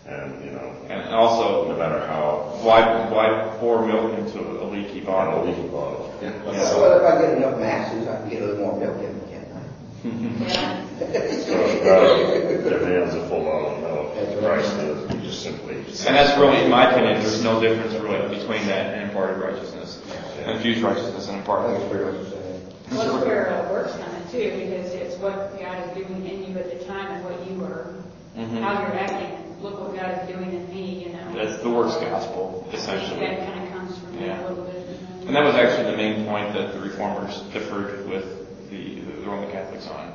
[0.08, 5.02] And, you know, And also, no matter how, why, why pour milk into a leaky
[5.02, 5.46] on a bottle?
[5.48, 6.14] leaky bottle.
[6.22, 6.32] Yeah.
[6.46, 9.50] Well, if I get enough masses, I can get a little more milk in, can't
[9.52, 9.62] I?
[10.48, 10.82] Yeah.
[11.46, 13.82] So uh, if God demands a full bottle of
[14.16, 15.16] milk, That's right.
[15.16, 15.76] You just simply.
[15.78, 20.02] And that's really, in my opinion, there's no difference really between that and imparted righteousness.
[20.46, 21.78] Infused righteousness and I imparted.
[21.78, 22.98] think it's pretty much the same.
[22.98, 26.60] Well, there uh, works on it too, because it's what God is doing in you
[26.60, 27.96] at the time and what you are,
[28.38, 28.62] Mhm.
[28.62, 29.42] how you're acting.
[29.62, 31.34] Look what God is doing in me, you know.
[31.34, 33.22] That's the works gospel, essentially.
[33.22, 34.42] That kind of comes from me Yeah.
[34.42, 34.86] a little bit.
[35.26, 39.50] And that was actually the main point that the reformers differed with the, the Roman
[39.50, 40.14] Catholics on.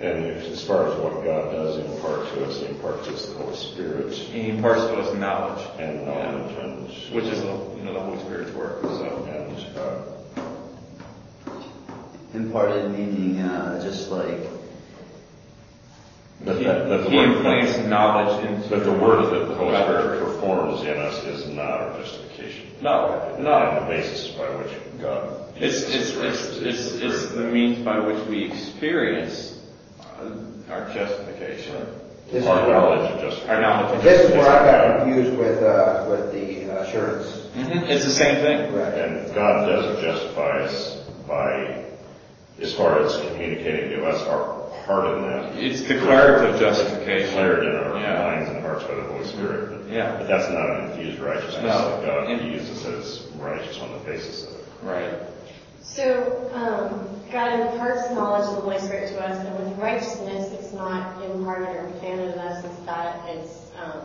[0.00, 3.34] And as far as what God does impart to us, He imparts to us the
[3.34, 5.66] Holy Spirit He imparts to us knowledge.
[5.80, 6.88] and knowledge and.
[7.14, 9.24] Which is the, you know, the Holy Spirit's work, so.
[9.28, 10.02] And, uh,
[12.34, 14.38] imparted meaning, uh, just like,
[16.44, 18.68] but He that, but the he work- implants knowledge into.
[18.68, 22.66] But the work that the Holy Spirit performs in us is not our justification.
[22.80, 23.80] No, And no.
[23.80, 25.52] the basis by which God.
[25.56, 29.57] It's, it's, it's, it's, it's the means by which we experience
[30.70, 31.86] our justification.
[32.30, 33.50] This is Our knowledge of justification.
[33.50, 37.46] Our knowledge of This is where I got confused with, uh, with the assurance.
[37.56, 38.74] Mhm, It's the same thing.
[38.76, 38.92] Right.
[38.94, 41.84] And God does justify us by,
[42.60, 45.52] as far as communicating to us our part in that.
[45.56, 47.28] It's declarative justification.
[47.28, 48.22] Declared in our Yeah.
[48.22, 49.70] minds and hearts by the Holy Spirit.
[49.90, 50.16] Yeah.
[50.18, 51.62] But that's not an infused righteousness.
[51.64, 52.00] No.
[52.04, 54.64] God In- uses as righteous on the basis of it.
[54.82, 55.14] Right.
[55.88, 60.72] So, um, God imparts knowledge of the Holy Spirit to us, and with righteousness, it's
[60.72, 64.02] not imparted or implanted in us, it's that it's, um,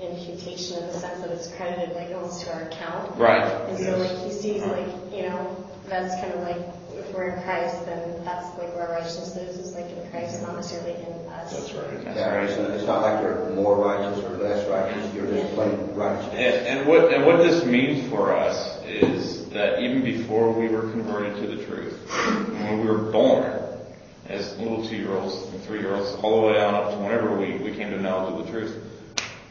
[0.00, 3.16] imputation in the sense that it's credited like almost to our account.
[3.18, 3.42] Right.
[3.68, 5.56] And so like he sees like, you know,
[5.88, 6.62] that's kind of like,
[6.94, 10.54] if we're in Christ, then that's like where righteousness is, is like in Christ, not
[10.54, 11.52] necessarily in us.
[11.52, 12.04] That's right.
[12.04, 12.48] That's Yeah, right.
[12.48, 16.26] it's, it's not like you're more righteous or less righteous, you're just plain righteous.
[16.32, 20.90] And, and what and what this means for us is that even before we were
[20.90, 21.98] converted to the truth,
[22.52, 23.44] when we were born
[24.26, 27.90] as little two-year-olds and three-year-olds, all the way on up to whenever we, we came
[27.90, 28.84] to knowledge of the truth,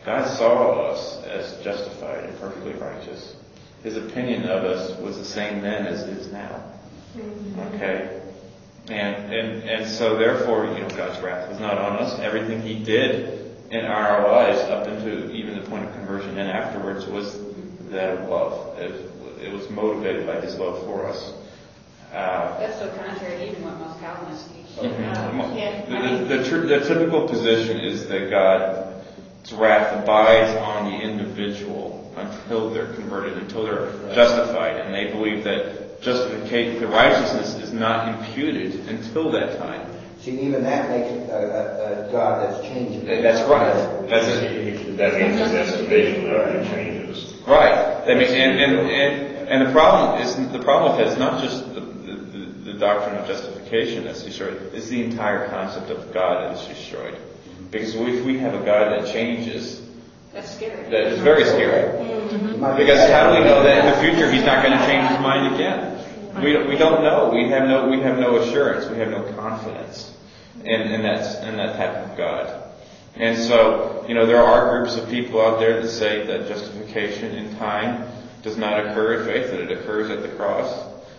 [0.05, 3.35] God saw us as justified and perfectly righteous.
[3.83, 6.73] His opinion of us was the same then as it is now.
[7.15, 7.59] Mm-hmm.
[7.59, 8.21] Okay?
[8.89, 12.19] And, and, and so therefore, you know, God's wrath was not on us.
[12.19, 17.05] Everything He did in our lives up into even the point of conversion and afterwards
[17.05, 17.37] was
[17.89, 18.79] that of love.
[18.79, 21.33] It, it was motivated by His love for us.
[22.13, 24.77] Uh, That's so contrary to even what most Calvinists teach.
[24.79, 30.91] Uh, yeah, I The, the, tr- the typical position is that God's wrath abides on
[30.91, 37.55] the individual until they're converted, until they're justified, and they believe that justification, the righteousness
[37.55, 39.87] is not imputed until that time.
[40.19, 43.05] See, even that makes it a, a, a God that's changing.
[43.05, 44.09] That's right.
[44.09, 44.97] That's it.
[44.97, 46.96] That means his estimation already changes.
[47.47, 48.05] Right.
[48.05, 51.41] That means, and, and, and, and the problem is, the problem with that is not
[51.41, 56.43] just the, the, the doctrine of justification that's destroyed, it's the entire concept of God
[56.43, 57.17] that is destroyed.
[57.71, 59.81] Because if we have a God that changes,
[60.33, 60.89] that's scary.
[60.89, 61.89] that is very scary.
[61.97, 64.85] It might Because how do we know that in the future he's not going to
[64.85, 65.93] change his mind again?
[66.43, 67.31] We don't, we don't know.
[67.33, 68.87] We have no, we have no assurance.
[68.87, 70.13] We have no confidence
[70.59, 72.66] in, in that, in that type of God.
[73.19, 77.33] And so, you know, there are groups of people out there that say that justification
[77.35, 78.07] in time
[78.43, 80.71] does not occur in faith, that it occurs at the cross.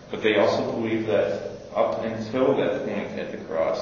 [0.09, 3.79] But they also believe that up until that point at the cross,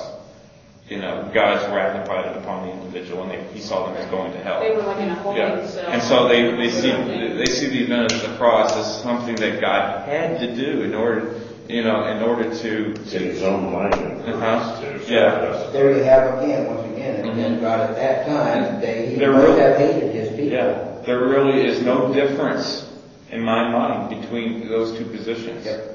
[0.90, 4.32] you know, God's wrath abided upon the individual and they, he saw them as going
[4.32, 4.62] to hell.
[4.62, 5.90] They were like in a holding Yeah, cell.
[5.92, 9.60] and so they, they see they see the event of the cross as something that
[9.62, 11.34] God had to do in order,
[11.68, 14.82] you know, in order to, In his own mind, Uh-huh.
[14.82, 15.72] to show Yeah.
[15.74, 17.62] There you have again, once again, and then Mhm.
[17.62, 20.46] God at that time, they, he There must really- have hated his people.
[20.58, 20.74] yeah,
[21.06, 22.86] there really is no difference
[23.32, 25.66] in my mind between those two positions.
[25.66, 25.94] Yep.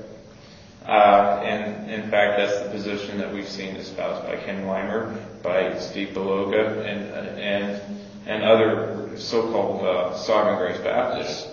[0.87, 5.79] Uh, and in fact, that's the position that we've seen espoused by Ken Weimer, by
[5.79, 7.81] Steve Beloga, and and
[8.27, 11.47] and other so-called uh, sovereign grace Baptists.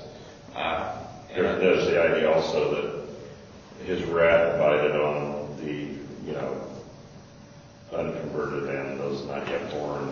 [0.56, 0.84] Uh,
[1.36, 2.99] There, there's the idea also that
[3.90, 5.74] his wrath abided on the,
[6.28, 6.62] you know,
[7.92, 10.12] unconverted and those not yet born,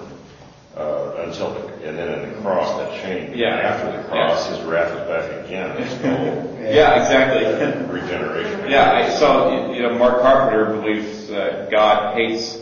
[0.76, 3.38] uh, until, the, and then in the cross that changed.
[3.38, 3.56] Yeah.
[3.56, 5.78] After the cross, his wrath is back again.
[5.78, 7.94] It's called yeah, exactly.
[8.00, 8.70] regeneration.
[8.70, 12.60] Yeah, I saw, you know, Mark Carpenter believes that God hates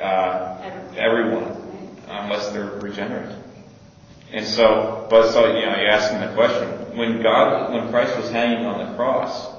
[0.00, 1.56] uh, everyone
[2.08, 3.36] unless they're regenerate.
[4.32, 8.30] And so, but so, you know, you're asking the question, when God, when Christ was
[8.30, 9.49] hanging on the cross,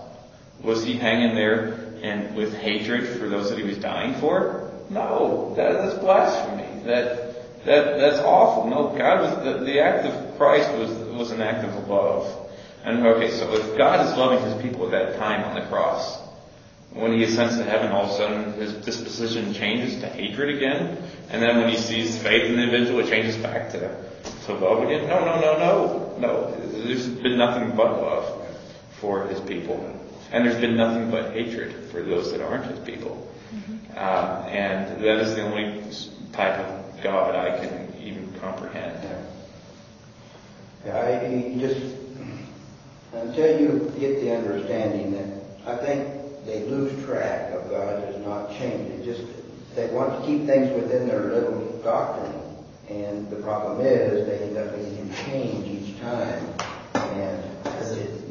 [0.63, 4.71] was he hanging there and with hatred for those that he was dying for?
[4.89, 6.83] No, that, that's blasphemy.
[6.83, 8.69] That, that, that's awful.
[8.69, 12.49] No, God was, the, the act of Christ was, was an act of love.
[12.83, 16.19] And okay, so if God is loving his people at that time on the cross,
[16.93, 20.97] when he ascends to heaven, all of a sudden his disposition changes to hatred again,
[21.29, 23.79] and then when he sees faith in the individual, it changes back to,
[24.45, 25.07] to love again.
[25.07, 26.83] No, no, no, no, no.
[26.83, 28.47] There's been nothing but love
[28.99, 29.77] for his people.
[30.31, 33.27] And there's been nothing but hatred for those that aren't his people.
[33.95, 35.83] Uh, and that is the only
[36.31, 38.97] type of God I can even comprehend.
[40.85, 41.95] Yeah, I, just,
[43.13, 45.27] until you get the understanding that,
[45.67, 48.89] I think they lose track of God does not change.
[48.99, 49.23] It just,
[49.75, 52.33] they want to keep things within their little doctrine.
[52.89, 56.45] And the problem is, they end up making him change each time.
[56.95, 57.43] And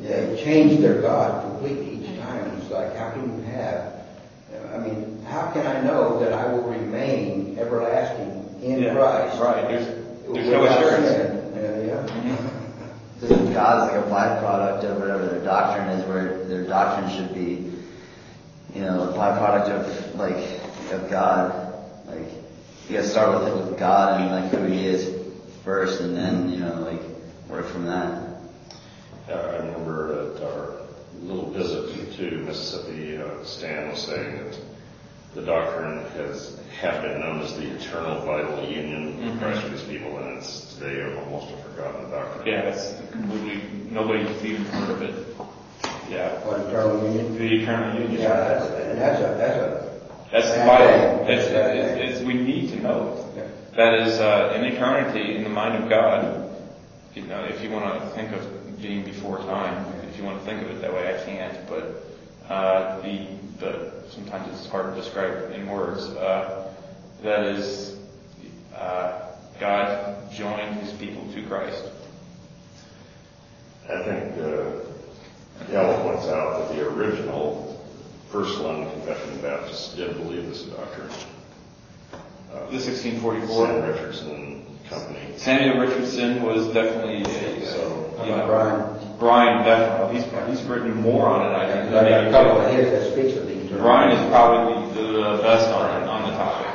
[0.02, 2.56] they change their God completely each time.
[2.56, 3.94] It's like, how can you have,
[4.74, 9.40] I mean, how can I know that I will remain everlasting in Yeah, Christ?
[9.40, 9.62] Right.
[9.68, 9.86] There's,
[10.34, 11.08] there's no without assurance.
[11.08, 11.52] sin?
[11.56, 12.50] Yeah, yeah.
[13.20, 17.34] Because God is like a byproduct of whatever their doctrine is, where their doctrine should
[17.34, 17.70] be,
[18.74, 20.58] you know, a byproduct of like
[20.90, 21.74] of God.
[22.06, 22.28] Like
[22.88, 25.14] you gotta start with with God and like who He is
[25.64, 27.02] first, and then you know like
[27.50, 28.22] work from that.
[29.28, 30.76] Uh, I remember at our
[31.22, 34.58] little visit to Mississippi, uh, Stan was saying that
[35.34, 39.82] the doctrine has have been known as the eternal vital union of Christ with these
[39.82, 42.46] people, and it's today almost a forgotten doctrine.
[42.46, 45.26] Yeah, that's completely, nobody's even heard of it.
[46.08, 46.32] Yeah.
[46.46, 47.38] What eternal union?
[47.38, 48.22] The eternal union.
[48.22, 49.90] Yeah, that's, and that's a, that's a,
[50.32, 51.26] That's Bad vital.
[51.28, 53.76] It's, it's, it's, we need to know it.
[53.76, 56.50] That is, uh, in eternity, in the mind of God,
[57.14, 60.44] you know, if you want to think of being before time, if you want to
[60.44, 62.04] think of it that way, I can't, but,
[62.52, 63.26] uh, the,
[63.58, 66.72] the, sometimes it's hard to describe in words, uh,
[67.22, 67.96] that is,
[68.76, 69.20] uh,
[69.58, 71.84] God joined his people to Christ.
[73.88, 77.84] I think uh, Ella points out that the original
[78.30, 81.10] First London Confession of Baptists did believe this doctrine.
[82.52, 85.20] Uh, The Sam Richardson Company.
[85.36, 88.99] Samuel Richardson was definitely a, So, uh, you know, Brine.
[89.20, 91.78] Brine definitely, he's, he's written more on it, I think.
[91.78, 93.82] I than got a maybe couple of his that speaks of the eternal.
[93.82, 96.66] Brine is probably the, the best on, on the topic.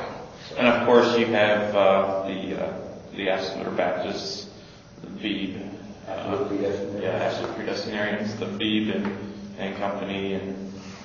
[0.58, 2.78] And of course, you have, uh, the, uh,
[3.16, 4.50] the Absolute Baptists,
[5.02, 5.60] the Beebe.
[6.08, 7.04] uh, predestinarians.
[7.04, 10.62] Yeah, Absolute Predestinarians, the Beebe and, and company, and,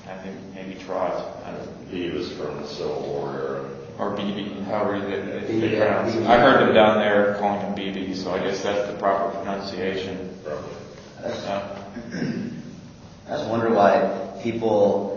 [0.08, 1.88] I think maybe Trott, I don't know.
[1.96, 3.70] He was from the Civil War era.
[3.98, 6.26] or BB, however they, they- they BB, pronounce it.
[6.26, 10.36] I heard them down there calling him BB, so I guess that's the proper pronunciation.
[10.44, 10.76] probably.
[11.22, 11.76] Uh,
[13.28, 15.16] I just wonder why people.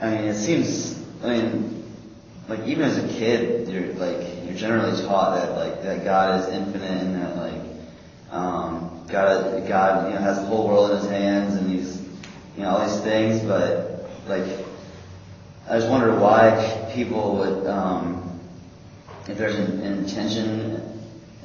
[0.00, 0.98] I mean, it seems.
[1.22, 1.84] I mean,
[2.48, 6.54] like even as a kid, you're like you're generally taught that like that God is
[6.54, 7.60] infinite and that like
[8.30, 12.00] um, God God you know has the whole world in His hands and He's
[12.56, 14.46] you know all these things, but like
[15.68, 18.40] I just wonder why people would um,
[19.28, 20.82] if there's an, an intention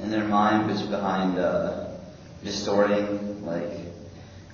[0.00, 1.90] in their mind which behind uh,
[2.42, 3.70] distorting like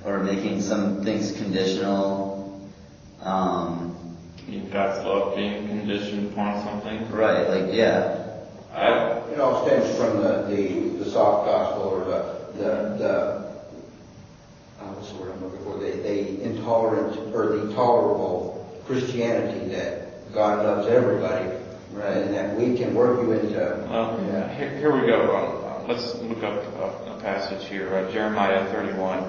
[0.05, 2.32] or making some things conditional.
[3.23, 4.17] Um,
[4.49, 7.11] in God's love being conditioned upon something.
[7.13, 8.41] right, like yeah,
[8.75, 8.89] I,
[9.31, 13.15] It all stems from the, the, the soft gospel or the, the, the,
[14.81, 15.79] uh, what's the word I'm looking for?
[15.79, 21.59] The, the intolerant or the tolerable Christianity that God loves everybody.
[21.93, 22.17] Right.
[22.17, 24.49] And that we can work you into, well, Yeah.
[24.57, 25.37] here, here we go.
[25.37, 29.23] Uh, let's look up a, a passage here, uh, Jeremiah 31,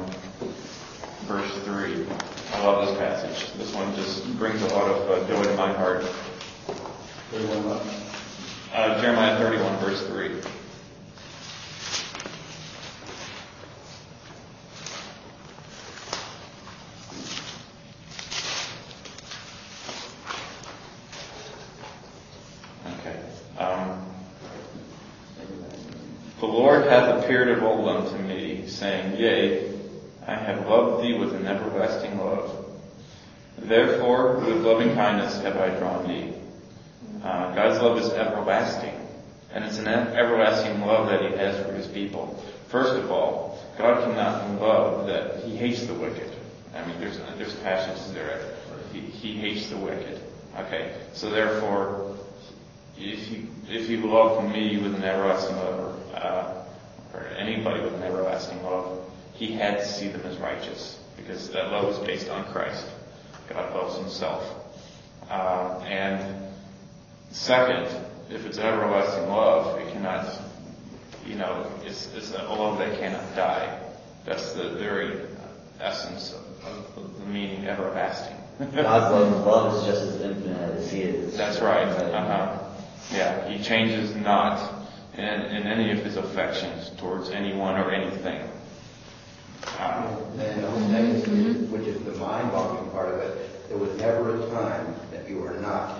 [1.27, 2.05] verse 3.
[2.53, 3.53] I love this passage.
[3.53, 6.05] This one just brings a lot of uh, joy to my heart.
[8.73, 10.35] Uh, Jeremiah 31, verse 3.
[22.99, 23.19] Okay.
[23.57, 24.05] Um,
[26.39, 29.72] the Lord hath appeared of old unto me, saying, Yea,
[30.27, 32.65] I have loved thee with an everlasting love.
[33.57, 36.33] Therefore, with loving kindness have I drawn thee.
[37.23, 38.95] Uh, God's love is everlasting,
[39.53, 42.43] and it's an everlasting love that He has for His people.
[42.67, 46.31] First of all, God cannot love that He hates the wicked.
[46.75, 48.55] I mean, there's there's passages there.
[48.91, 50.19] He, he hates the wicked.
[50.57, 52.15] Okay, so therefore,
[52.97, 56.65] if you if you love me with an everlasting love, or, uh,
[57.13, 59.02] or anybody with an everlasting love,
[59.43, 62.85] He had to see them as righteous because that love is based on Christ.
[63.49, 64.43] God loves Himself,
[65.29, 66.43] uh, and
[67.33, 67.87] Second,
[68.29, 70.39] if it's everlasting love, it cannot,
[71.25, 73.81] you know, it's, it's a love that cannot die.
[74.23, 75.19] That's the very
[75.81, 78.37] essence of, of the meaning everlasting.
[78.59, 81.35] God's love, love is just as infinite as He is.
[81.35, 81.87] That's right.
[81.87, 82.59] Uh-huh.
[83.11, 88.47] Yeah, he changes not in, in any of his affections towards anyone or anything.
[89.79, 94.35] Uh, And the whole thing which is the mind-boggling part of it, there was never
[94.35, 95.99] a time that you were not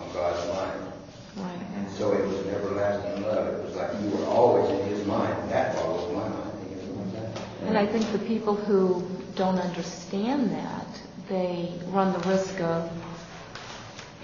[0.00, 0.92] on God's mind.
[1.36, 1.66] Right.
[1.76, 3.54] And so it was an everlasting love.
[3.54, 5.50] It was like you were always in His mind.
[5.50, 6.52] That boggles my mind.
[6.60, 7.68] thinking about that.
[7.68, 10.86] And I think the people who don't understand that,
[11.28, 12.90] they run the risk of,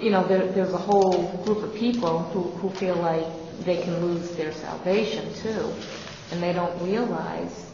[0.00, 3.26] you know, there, there's a whole group of people who, who feel like
[3.64, 5.72] they can lose their salvation too.
[6.30, 7.71] And they don't realize,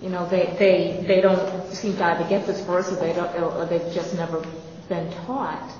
[0.00, 3.34] you know, they, they, they don't seem to either get this verse or they don't,
[3.42, 4.44] or they've just never
[4.88, 5.70] been taught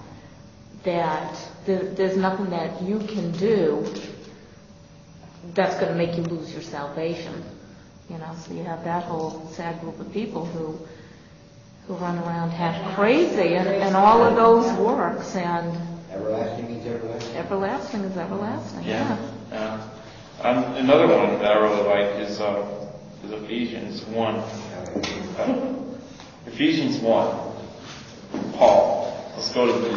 [0.85, 3.85] that there's nothing that you can do
[5.55, 7.43] that's going to make you lose your salvation.
[8.09, 10.79] You know, so you have that whole sad group of people who
[11.87, 15.77] who run around half crazy, and, and all of those works, and
[16.13, 17.37] Everlasting means everlasting.
[17.37, 18.85] everlasting is everlasting.
[18.85, 19.17] yeah.
[19.51, 19.89] yeah.
[20.43, 22.90] Um, another one that I really like is, uh,
[23.25, 24.35] is Ephesians 1.
[24.35, 25.85] Uh,
[26.47, 27.51] Ephesians 1.
[28.55, 29.33] Paul.
[29.37, 29.97] Let's go to the,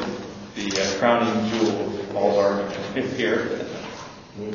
[0.56, 3.68] the uh, crowning jewel of Paul's argument here.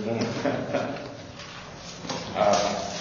[2.34, 2.94] uh,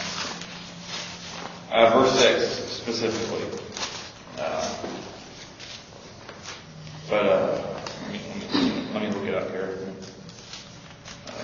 [1.72, 3.60] uh, verse 6 specifically.
[4.38, 4.78] Uh,
[7.10, 8.20] but uh, let, me,
[8.94, 9.78] let me look it up here.
[11.28, 11.44] Uh,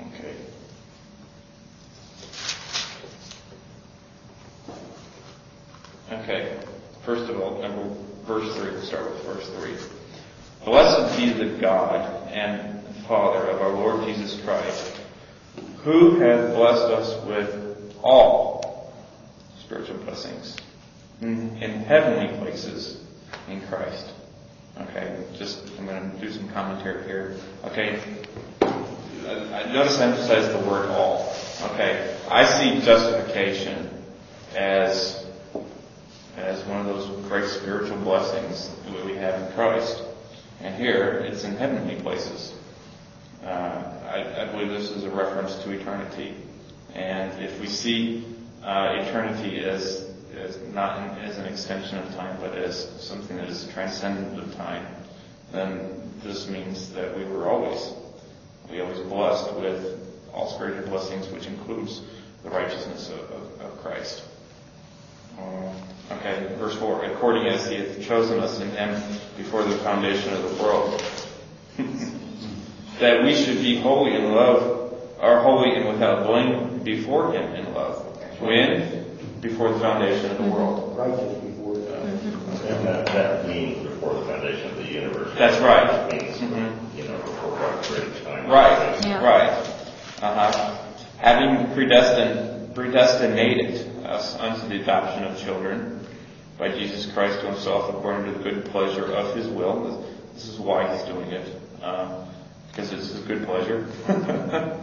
[0.00, 0.36] Okay.
[6.12, 6.60] Okay.
[7.04, 7.94] First of all, number
[8.26, 8.70] verse three.
[8.70, 9.76] We'll start with verse three.
[10.64, 15.00] Blessed be the God and Father of our Lord Jesus Christ,
[15.82, 18.90] who hath blessed us with all
[19.66, 20.56] spiritual blessings
[21.20, 23.04] in, in heavenly places
[23.50, 24.10] in Christ.
[24.80, 27.36] Okay, just I'm going to do some commentary here.
[27.64, 28.02] Okay,
[28.62, 31.36] I I notice I emphasize the word all.
[31.64, 34.02] Okay, I see justification
[34.54, 35.26] as
[36.38, 40.02] as one of those great spiritual blessings that we have in Christ.
[40.62, 42.54] And here, it's in heavenly places.
[43.44, 43.48] Uh,
[44.06, 46.34] I, I believe this is a reference to eternity.
[46.94, 48.24] And if we see
[48.62, 53.48] uh, eternity as, as not an, as an extension of time, but as something that
[53.48, 54.86] is transcendent of time,
[55.52, 57.92] then this means that we were always,
[58.70, 60.00] we always blessed with
[60.32, 62.02] all spiritual blessings, which includes
[62.42, 64.22] the righteousness of, of, of Christ.
[65.38, 65.72] Uh,
[66.10, 68.94] Okay, verse 4, according as he hath chosen us in him
[69.38, 71.02] before the foundation of the world,
[73.00, 77.74] that we should be holy in love, are holy and without blame before him in
[77.74, 78.04] love.
[78.40, 79.04] When?
[79.40, 80.96] Before the foundation of the world.
[80.96, 85.36] Righteous before the And that, that means before the foundation of the universe.
[85.38, 86.12] That's right.
[86.12, 86.72] It means, Mhm.
[86.96, 88.48] you know, before God created time.
[88.48, 89.22] Right, Yeah.
[89.24, 89.50] right.
[90.22, 90.76] Uh-huh.
[91.18, 96.00] Having predestined, predestinated us unto the adoption of children
[96.58, 100.04] by Jesus Christ to himself according to the good pleasure of his will.
[100.34, 101.46] This is why he's doing it,
[101.82, 102.24] uh,
[102.70, 103.86] because it's his good pleasure.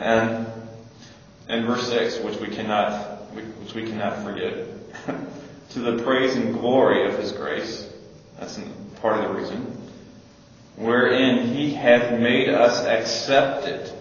[0.00, 0.46] and,
[1.48, 4.66] and verse 6, which we cannot, which we cannot forget.
[5.70, 7.90] to the praise and glory of his grace.
[8.38, 8.58] That's
[9.00, 9.76] part of the reason.
[10.76, 13.92] Wherein he hath made us accepted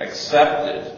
[0.00, 0.96] accepted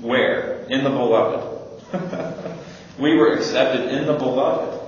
[0.00, 0.64] where?
[0.68, 1.58] In the beloved.
[2.98, 4.78] we were accepted in the beloved.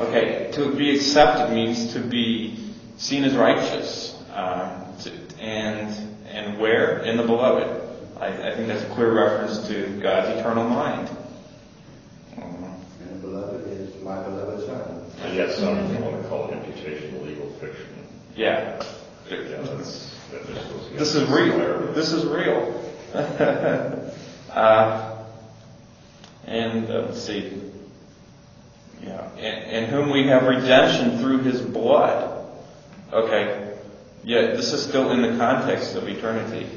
[0.00, 2.58] Okay, to be accepted means to be
[2.96, 4.18] seen as righteous.
[4.34, 6.98] Um, to, and and where?
[6.98, 7.91] In the beloved.
[8.22, 11.10] I, I think that's a clear reference to God's eternal mind.
[12.36, 15.10] And beloved is my beloved son.
[15.22, 17.88] And yet some want to call it imputation legal fiction.
[18.36, 18.80] yeah.
[19.28, 21.92] Yeah, that's, that just goes against This is real.
[21.94, 22.94] This is real.
[24.52, 25.24] uh,
[26.44, 27.60] and uh, let's see.
[29.02, 32.46] Yeah, in, in whom we have redemption through His blood.
[33.12, 33.74] Okay.
[34.22, 36.68] Yeah, this is still in the context of eternity,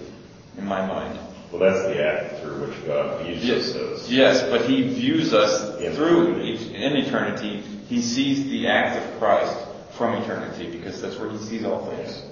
[0.58, 1.20] in my mind.
[1.58, 4.12] Well, that's the act through which God views us as.
[4.12, 6.76] Yes, but He views us In through eternity.
[6.76, 7.62] in eternity.
[7.88, 9.56] He sees the act of Christ
[9.98, 12.24] from eternity because that's where He sees all things.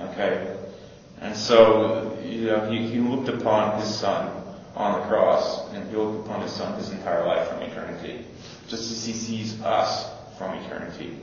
[0.00, 0.56] Okay?
[1.20, 4.44] And so, you know, he, he looked upon his son
[4.74, 8.24] on the cross, and he looked upon his son his entire life from eternity,
[8.68, 11.18] just as he sees us from eternity.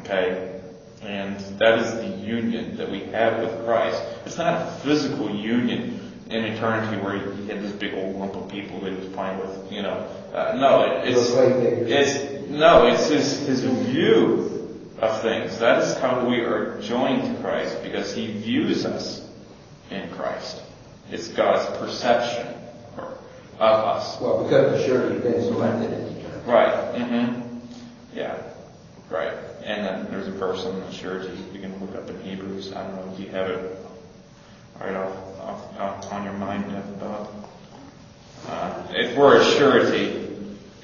[0.00, 0.60] Okay?
[1.02, 4.02] And that is the union that we have with Christ.
[4.26, 8.48] It's not a physical union in eternity where he had this big old lump of
[8.48, 10.08] people that he was playing with, you know.
[10.32, 11.90] Uh, no, it, it's, Those clay figures.
[11.90, 14.50] it's, no, it's his, his view
[15.00, 15.58] of things.
[15.58, 19.26] That is how we are joined to Christ because He views us
[19.90, 20.62] in Christ.
[21.10, 22.46] It's God's perception
[22.96, 24.20] of us.
[24.20, 26.50] Well, because the been selected in eternity.
[26.50, 26.94] Right.
[26.94, 27.58] Mm-hmm.
[28.14, 28.42] Yeah.
[29.10, 29.34] Right.
[29.64, 32.72] And then there's a verse on the surety you can look up in Hebrews.
[32.72, 33.16] I don't know.
[33.16, 33.78] Do you have it
[34.80, 36.64] right off, off, off on your mind,
[37.00, 37.28] Bob?
[38.48, 40.26] Uh, if we're a surety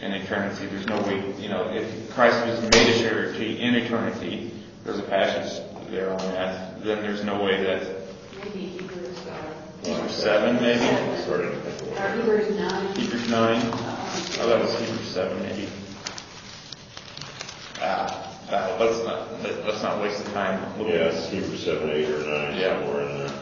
[0.02, 4.52] in eternity, there's no way, you know, if Christ was made a surety in eternity,
[4.84, 7.86] there's a passage there on that, then there's no way that
[8.44, 9.54] Maybe Hebrews, uh,
[9.84, 10.78] Hebrews 7 maybe?
[11.22, 12.20] Starting to think or about it.
[12.20, 12.94] Hebrews nine.
[12.96, 13.62] Hebrews 9?
[13.72, 15.68] Oh, that was Hebrews 7 maybe.
[17.80, 21.28] Ah, uh, let's not, let- let's not waste the time looking Yeah, at it's.
[21.30, 22.78] Hebrews seven, eight, or nine, Yeah.
[22.80, 23.32] somewhere in there.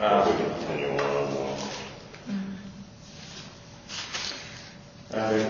[0.00, 1.34] Uh, We can continue on.
[1.34, 1.70] well.
[5.12, 5.42] uh,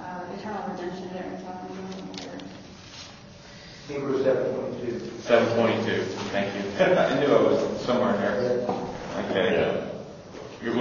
[0.00, 2.26] Uh, eternal redemption that we're talking about.
[2.26, 5.00] or- Hebrews seven twenty-two.
[5.22, 6.84] 722, thank you.
[6.96, 8.66] I knew I was somewhere in there.
[9.30, 9.52] Okay.
[10.62, 10.70] Yeah.
[10.72, 10.74] You-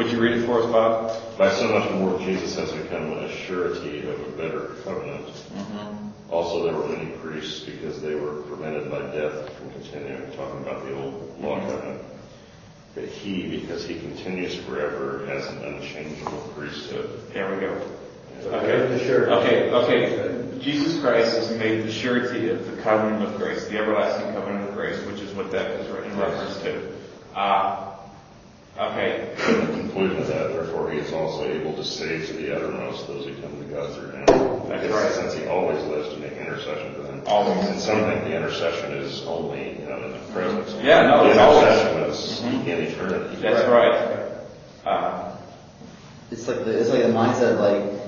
[0.52, 1.38] Would you read it for us, Bob?
[1.38, 5.28] By so much more Jesus has become a surety of a better covenant.
[5.28, 6.10] Mm-hmm.
[6.30, 10.84] Also, there were many priests because they were prevented by death from continuing, talking about
[10.86, 12.02] the old law covenant.
[12.96, 17.34] But he, because he continues forever, has an unchangeable priesthood.
[17.34, 17.82] There we go.
[18.44, 18.98] Okay.
[18.98, 19.32] the.
[19.32, 20.60] Okay, okay.
[20.60, 24.76] Jesus Christ has made the surety of the covenant of grace, the everlasting covenant of
[24.76, 26.92] grace, which is what that is in reference to.
[27.36, 27.91] Ah,
[28.90, 29.36] okay.
[29.50, 33.08] In the conclusion of that, therefore, he is also able to save to the uttermost
[33.08, 34.26] those who come to God through him.
[34.70, 35.12] That's Because right.
[35.14, 37.22] Since he always lives to make intercession for them.
[37.28, 37.68] Always.
[37.70, 40.84] And some think the intercession is only, you know, in the present.
[40.84, 43.36] Yeah, no, The it's always- intercession is in eternity.
[43.42, 44.30] That's right.
[44.86, 45.36] Uh,
[46.32, 48.02] It's like the, it's like the mindset of like,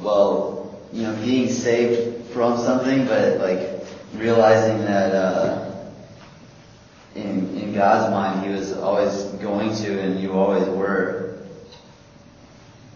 [0.00, 3.84] well, you know, being saved from something, but like
[4.14, 5.70] realizing that uh,
[7.16, 11.38] in in God's mind, He was always going to, and you always were,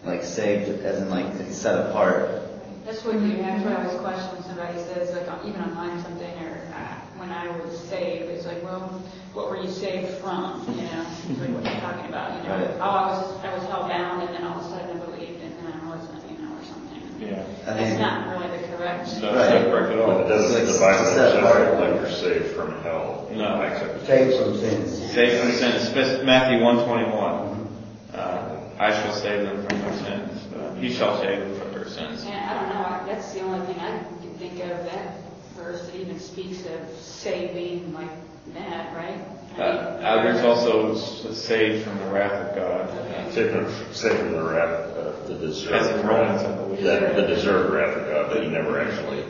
[0.03, 2.41] like saved, as in like set apart.
[2.85, 6.43] That's what you, that's what I always question when somebody says, like, even online something,
[6.43, 10.83] or uh, when I was saved, it's like, well, what were you saved from, you
[10.83, 11.05] know?
[11.39, 12.57] Like what you're talking about, you know?
[12.59, 12.75] Right.
[12.79, 15.41] Oh, I was, I was hell bound, and then all of a sudden I believed,
[15.41, 17.01] and then I wasn't, you know, or something.
[17.21, 17.45] Yeah.
[17.63, 19.05] I That's think not really the correct.
[19.05, 19.61] That's Right.
[19.61, 21.57] not correct at But it doesn't, It's the Bible set doesn't apart.
[21.57, 23.27] say like you're saved from hell.
[23.33, 23.61] No.
[23.61, 25.11] Except Save from sins.
[25.13, 27.67] Save from sin, Spe- Matthew one twenty-one.
[28.13, 30.41] Uh, I shall save them from their sins.
[30.55, 32.25] Uh, he shall save them from their sins.
[32.25, 35.17] And I don't know, that's the only thing I can think of, that
[35.55, 38.09] verse that even speaks of saving like
[38.55, 39.19] that, right?
[39.57, 42.89] I Uh, mean, uh, also saved from the wrath of God.
[43.33, 45.73] Saved from, saved from the wrath, uh, the deserved.
[45.73, 46.83] That's in Romans, I believe.
[46.83, 49.23] That, the deserved wrath of God, but he never actually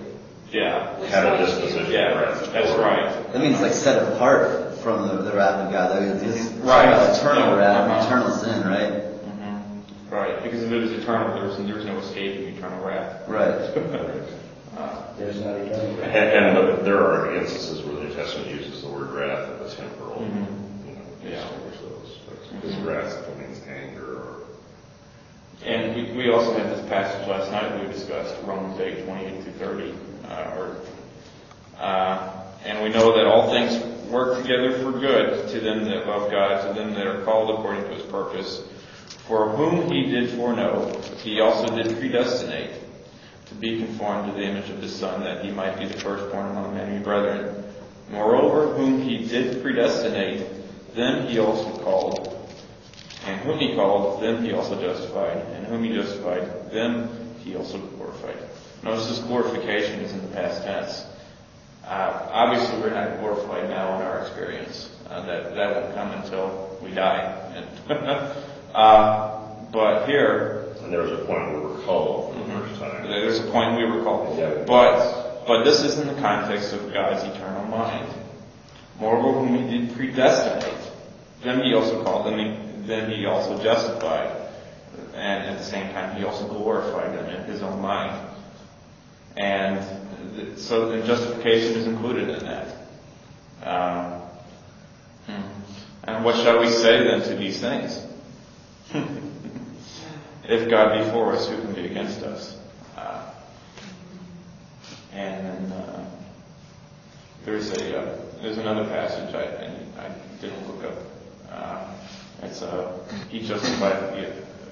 [0.51, 2.53] Yeah, had a disposition of wrath.
[2.53, 3.33] that's right.
[3.33, 5.91] That means like set apart from the, the wrath of God.
[5.95, 6.87] That is it's Right.
[7.17, 7.57] eternal Yeah.
[7.57, 8.05] wrath, Uh-huh.
[8.07, 8.93] eternal sin, right?
[8.93, 10.11] Mhm.
[10.11, 13.23] Right, because if it was eternal, there was, there was no escaping eternal wrath.
[13.27, 13.55] Right.
[14.75, 16.01] Uh, There's not eternal.
[16.01, 19.69] And, and there are instances where the New Testament uses the word wrath of a
[20.23, 21.31] temporal, you Mhm.
[21.31, 21.43] Yeah.
[21.43, 22.61] distinguish those.
[22.61, 24.33] Because wrath means anger or
[25.65, 29.53] And we, we also had this passage last night we discussed, Romans 8, 28 through
[29.53, 29.93] 30.
[30.29, 30.75] Uh, or,
[31.79, 32.29] uh,
[32.65, 36.67] and we know that all things work together for good to them that love God,
[36.67, 38.63] to them that are called according to his purpose.
[39.27, 42.71] For whom he did foreknow, he also did predestinate
[43.45, 46.47] to be conformed to the image of his Son, that he might be the firstborn
[46.51, 47.63] among many brethren.
[48.13, 50.45] Moreover, whom he did predestinate,
[50.95, 52.29] them he also called.
[53.25, 55.37] And whom he called, them he also justified.
[55.55, 57.09] And whom he justified, them
[57.43, 58.37] he also glorified.
[58.83, 61.05] Notice this glorification is in the past tense.
[61.85, 64.89] Uh, obviously, we're not glorified now in our experience.
[65.09, 67.19] Uh, that that won't come until we die.
[67.55, 67.67] And
[68.75, 69.39] uh,
[69.71, 72.67] but here, And there was a point where we're called for the Mhm.
[72.67, 73.07] first time.
[73.09, 74.37] there's a point we were called.
[74.37, 74.63] Yeah.
[74.67, 78.09] But but this is in the context of God's eternal mind.
[78.99, 80.91] Moreover, whom he did predestinate,
[81.41, 84.49] them he also called, he, then he also justified,
[85.13, 88.29] and at the same time he also glorified them in his own mind.
[89.35, 92.67] And so the justification is included in that.
[93.63, 94.21] Um,
[95.25, 95.41] hmm.
[96.03, 97.99] and what shall we say then to these things?
[100.43, 102.57] if God be for us, who can be against us?
[102.95, 103.33] Uh,
[105.13, 106.09] and then uh,
[107.45, 110.97] there's a uh, there's another passage I I, I didn't look up.
[111.51, 111.93] Uh,
[112.41, 112.97] it's uh,
[113.29, 114.17] he justified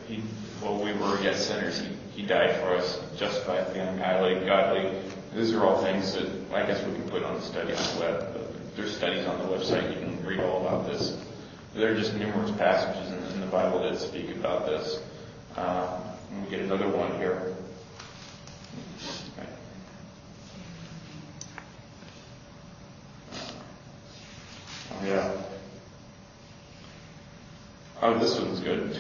[0.08, 0.24] he, he
[0.62, 1.80] well we were yet sinners.
[1.80, 4.92] He he died for us, justified the ungodly, godly.
[5.34, 8.00] These are all things that I guess we can put on the study on the
[8.02, 8.52] web.
[8.76, 9.94] There's studies on the website.
[9.94, 11.18] You can read all about this.
[11.74, 15.02] There are just numerous passages in, in the Bible that speak about this.
[15.56, 16.00] Uh,
[16.32, 17.54] and we get another one here.
[19.38, 19.48] Okay.
[24.92, 25.32] Oh, yeah.
[28.02, 28.94] Oh, this one's good.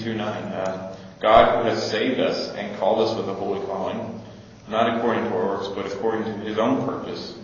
[0.00, 0.42] 2 Timothy 2 9.
[0.52, 4.20] Uh, God who has saved us and called us with a holy calling,
[4.68, 7.36] not according to our works, but according to his own purpose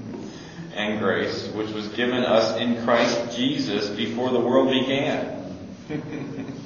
[0.74, 5.42] and grace, which was given us in Christ Jesus before the world began.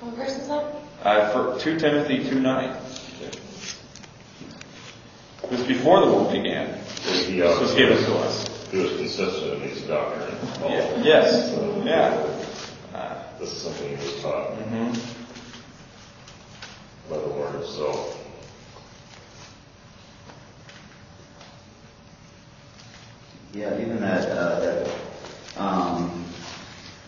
[0.00, 0.74] What verse is that?
[1.02, 2.76] Uh, for 2 Timothy 2 9.
[5.42, 6.78] It was before the world began.
[7.02, 8.68] He This was given also, to us.
[8.70, 10.36] he was consistent in his doctrine.
[10.62, 11.02] Yeah.
[11.02, 11.54] Yes.
[11.54, 12.35] So, Yeah.
[13.46, 15.14] This is something he was taught mhm.
[17.08, 18.18] by the Lord himself.
[23.54, 24.90] Yeah, even that, uh, that,
[25.56, 26.24] um,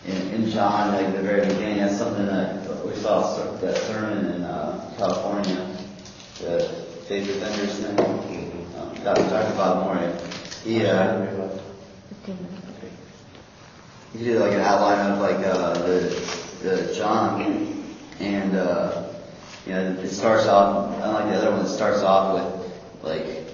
[0.07, 4.43] in, in John, like the very beginning, that's something that we saw that sermon in,
[4.43, 5.67] uh, California,
[6.39, 6.73] the
[7.09, 9.55] David Benderson, um, Dr.
[9.57, 10.17] Bob Moore.
[10.63, 11.49] He, uh,
[14.13, 17.83] he did like an outline of like, uh, the, the John,
[18.19, 19.13] and, uh,
[19.65, 23.45] you know, it starts off, unlike the other one, it starts off with, like,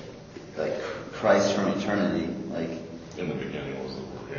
[0.58, 0.82] like
[1.12, 2.70] Christ from eternity, like,
[3.18, 4.38] In the beginning was the Word,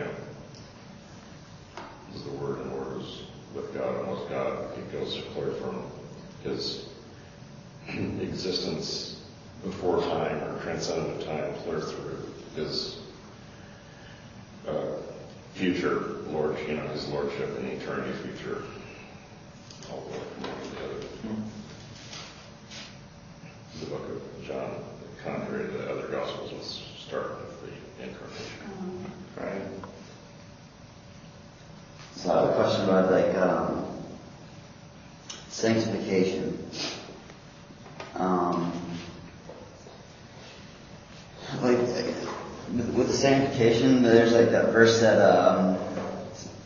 [1.77, 1.83] yeah.
[2.13, 3.23] Was the Word, and Word was
[3.55, 4.79] with God, and was God.
[4.79, 5.85] It goes clear from
[6.43, 6.87] his
[7.89, 9.23] existence
[9.63, 12.99] before time or transcendent time, clear through his
[14.67, 14.97] uh,
[15.57, 18.63] future Lord, you know, his lordship and eternity future.
[19.91, 20.19] All the.
[21.29, 21.43] Mm-hmm.
[23.81, 24.85] The book of John,
[25.25, 28.61] contrary to the other gospels, will start with the incarnation.
[28.65, 29.41] Mm-hmm.
[29.41, 29.63] Right.
[32.17, 33.87] So I have a question about like um,
[35.49, 36.69] sanctification.
[38.15, 38.73] Um,
[43.17, 45.79] sanctification, there's like that verse that um,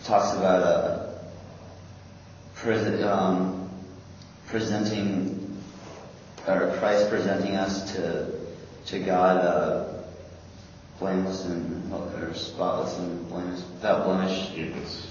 [0.04, 1.08] talks about uh,
[2.54, 3.70] pres- um,
[4.48, 5.36] presenting
[6.48, 8.32] or Christ presenting us to
[8.86, 9.84] to God uh,
[10.98, 14.50] blameless and or spotless and blameless without blemish.
[14.56, 15.06] It's-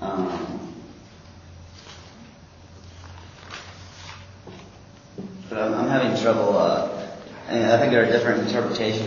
[0.00, 0.72] Um,
[5.50, 6.56] but I'm, I'm having trouble.
[6.56, 6.88] Uh,
[7.48, 9.06] I think there are different interpretations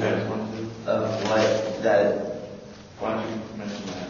[0.87, 2.25] of, why don't you- of what that.
[2.99, 4.09] Why don't you mention that?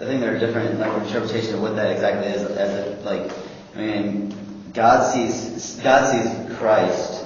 [0.00, 2.42] I think there are different like interpretations of what that exactly is.
[2.42, 3.30] As it, like,
[3.74, 4.34] I mean,
[4.74, 7.24] God sees God sees Christ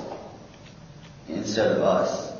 [1.29, 2.33] instead of us,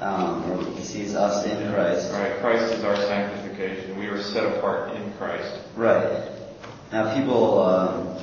[0.00, 2.10] um, or He sees us in Christ.
[2.12, 3.98] Right, Christ is our sanctification.
[3.98, 5.54] We are set apart in Christ.
[5.76, 6.28] Right.
[6.90, 8.16] Now people um,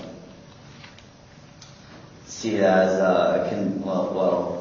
[2.25, 4.60] see it as uh, can well well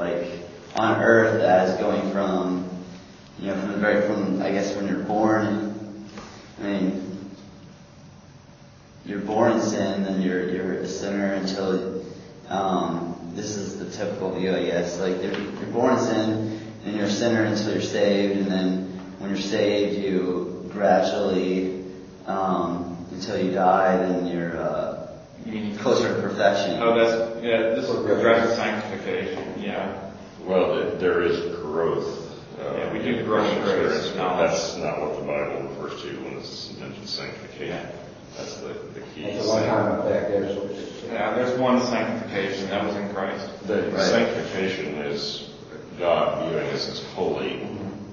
[0.00, 0.42] like
[0.76, 2.68] on earth as going from
[3.38, 6.08] you know from the very from I guess when you're born.
[6.58, 7.30] I mean,
[9.04, 12.04] you're born in sin, then you're you're a sinner until
[12.48, 14.98] um, this is the typical view, I guess.
[14.98, 15.32] Like you're,
[15.72, 19.98] born in sin, and you're a sinner until you're saved, and then when you're saved,
[19.98, 21.84] you gradually
[22.26, 24.89] um, until you die, then you're uh,
[25.46, 26.78] You mean- closer to perfection.
[26.82, 30.10] Oh, that's, yeah, this is progressive sanctification, yeah.
[30.44, 32.06] Well, th- there is growth.
[32.60, 34.50] uh, Yeah, we do grow in grace, experience, but knowledge.
[34.50, 37.68] That's not what the Bible refers to when it mentions sanctification.
[37.68, 37.86] Yeah.
[38.36, 39.24] That's the, the key.
[39.24, 43.66] It's a one-time effect, there's, Yeah, there's one sanctification, that was in Christ.
[43.66, 44.00] The Right.
[44.02, 45.50] sanctification is
[45.98, 47.66] God viewing us as holy,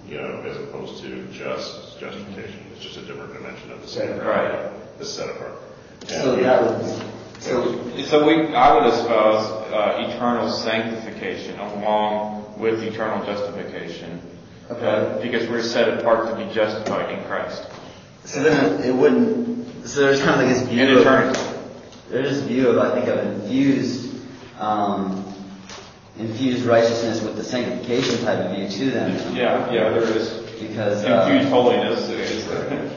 [0.10, 2.60] you know, as opposed to just justification.
[2.74, 4.18] It's just a different dimension of the same.
[4.20, 4.70] Right.
[4.98, 5.54] The set apart.
[6.08, 7.04] So that would
[7.40, 14.22] so we, I would espouse uh, eternal sanctification along with eternal justification.
[14.72, 14.86] Okay.
[14.86, 17.64] Uh, Because we're set apart to be justified in Christ.
[18.26, 19.88] so then it wouldn't.
[19.88, 20.96] So there's kind of like this In view.
[20.98, 21.40] Of, eternity.
[22.10, 24.16] there's this view of I think of infused
[24.60, 25.24] um,
[26.20, 28.92] infused righteousness with the sanctification type of view too.
[28.92, 30.30] Then Yeah, yeah, there is.
[30.60, 32.94] because uh, Infused holiness is.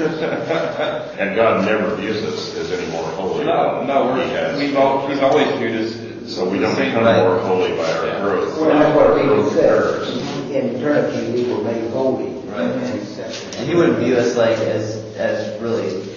[1.20, 3.44] And God never views us as any more holy.
[3.44, 4.58] No, no, He we're, has.
[4.58, 6.34] we've all, he's always viewed us.
[6.34, 7.18] So we don't the same become way.
[7.18, 8.20] more holy by our Yeah.
[8.22, 8.58] growth.
[8.60, 10.50] well, that's what Our Peter growth says.
[10.50, 12.30] In eternity, we were made holy.
[12.48, 12.60] Right.
[12.60, 16.08] And and he wouldn't view us like as as really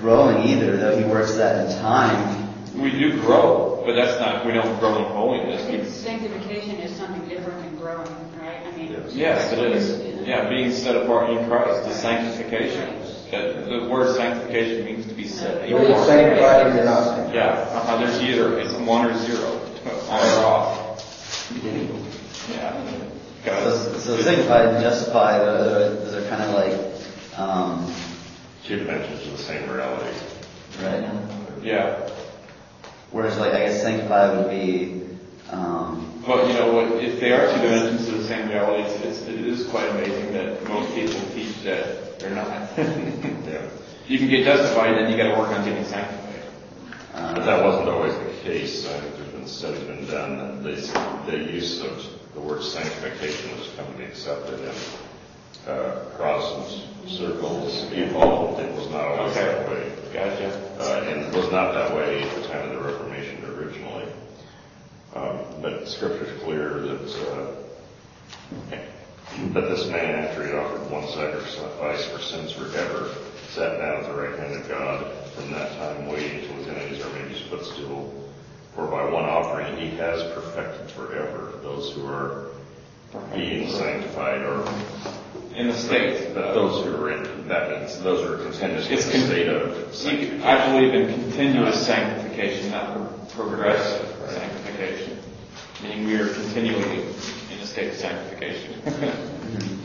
[0.00, 2.48] growing either, though he works that in time.
[2.80, 5.68] We do grow, but that's not, we don't grow in holiness.
[5.68, 8.06] We- Sanctification is something different than growing,
[8.40, 8.62] right?
[8.66, 8.92] I mean.
[8.92, 9.14] Yes.
[9.14, 9.90] Yes, it is.
[10.28, 13.00] Yeah, being set apart in Christ is sanctification.
[13.30, 16.06] That- The word sanctification means to be set You're either apart.
[16.06, 17.34] sanctified or you're not sanctified.
[17.34, 19.60] Yeah, uh-huh, there's either, it's one or zero,
[20.10, 20.84] on or off.
[22.50, 22.74] Yeah.
[23.62, 25.62] So, so sanctified and justified, uh,
[26.04, 27.90] those are kind of like, um,
[28.64, 30.14] Two dimensions of the same reality.
[30.82, 31.08] right?
[31.62, 32.06] Yeah.
[33.12, 35.07] Whereas, like, I guess sanctified would be,
[35.50, 39.00] um, But you know what, if they are two dimensions of the same reality, it's,
[39.04, 42.48] it's, it is quite amazing that most people teach that they're not.
[42.78, 43.62] Yeah.
[44.06, 46.42] You can get justified, then you gotta work on getting sanctified.
[47.14, 48.86] uh, But that wasn't always the case.
[48.86, 53.50] I think there's been studies been done that they, the use of the word sanctification
[53.56, 54.74] has come to be accepted in
[55.66, 58.60] uh, Protestant circles evolved.
[58.60, 59.46] It was not always Okay.
[59.46, 59.92] that way.
[60.12, 60.52] Gotcha.
[60.78, 63.07] Uh, and it was not that way at the time of the Reformation originally.
[65.18, 67.50] Um, but Scripture's clear that uh,
[69.52, 73.10] that this man, after he offered one sacrifice for sins forever,
[73.48, 75.12] sat down at the right hand of God.
[75.34, 78.14] From that time, waiting till his enemies are made his footstool.
[78.74, 82.50] For by one offering he has perfected forever those who are
[83.34, 84.64] being sanctified, or
[85.54, 86.34] In the state.
[86.34, 87.48] that those who are in.
[87.48, 90.44] That means those who are continuously It's in a state of.
[90.44, 95.07] I believe in continuous sanctification, not pro- progressive sanctification.
[95.82, 98.80] Meaning we are continually in a state of sanctification.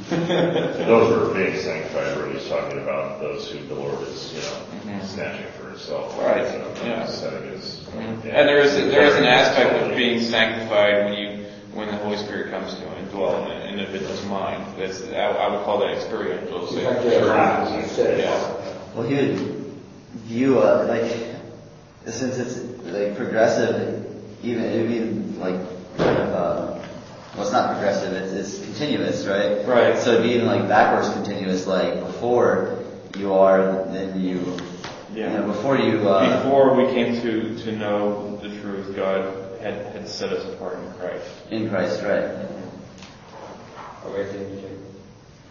[0.10, 4.42] Those who are being sanctified, really he's talking about those who the Lord is, you
[4.42, 5.06] know, Mhm.
[5.06, 6.18] snatching for himself.
[6.20, 7.06] Right, So, yeah.
[7.06, 7.80] Setting his.
[7.98, 12.18] And there is, there is an aspect of being sanctified when you, when the Holy
[12.18, 14.64] Spirit comes to and dwell in an individual's mind.
[14.78, 16.64] That's, I, I would call that experiential.
[16.64, 17.10] It's like the-
[17.98, 18.18] you.
[18.18, 18.40] Yeah.
[18.96, 19.38] well, he would
[20.26, 21.12] view, uh, like,
[22.14, 24.06] since it's, like, progressive,
[24.44, 25.00] even, it'd be,
[25.40, 26.80] like, kind of, uh,
[27.36, 29.66] well, it's not not progressive, it's, it's continuous, right?
[29.68, 29.98] Right.
[29.98, 32.80] So being like backwards continuous, like before
[33.18, 34.58] you are, then you, you
[35.14, 35.40] Yeah.
[35.40, 40.08] know, before you, uh, Before we came to, to know the truth, God had, had
[40.08, 41.26] set us apart in Christ.
[41.52, 42.48] in Christ, right?
[44.06, 44.80] Okay, thank you.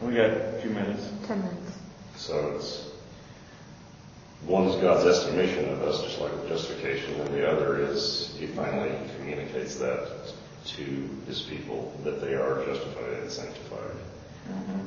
[0.03, 1.09] We got a few minutes.
[1.27, 1.73] Ten minutes.
[2.17, 2.89] So it's,
[4.47, 8.93] one is God's estimation of us, just like justification, and the other is he finally
[9.17, 10.33] communicates that
[10.65, 13.97] to his people, that they are justified and sanctified.
[14.49, 14.81] Mm-hmm.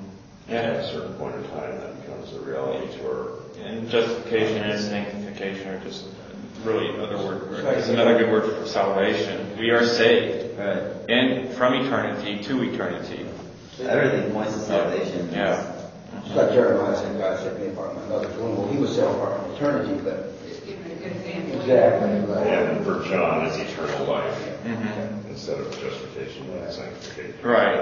[0.48, 4.64] And at a certain point in time, that becomes a reality to our, And justification
[4.64, 6.06] and sanctification are just
[6.64, 9.58] really another word, it's another good word for salvation.
[9.58, 10.58] We are saved.
[10.58, 11.10] Right.
[11.10, 13.26] And from eternity to eternity.
[13.82, 15.30] Everything points to salvation.
[15.32, 15.74] Yeah.
[16.26, 18.58] It's like Jeremiah said, God set me apart from my mother's womb.
[18.58, 21.62] Well, he was set apart from eternity, but Just give it a good example.
[21.62, 22.34] exactly.
[22.36, 22.48] right.
[22.48, 25.30] and for John, it's eternal life Mhm.
[25.30, 27.34] instead of justification and sanctification.
[27.44, 27.80] Right.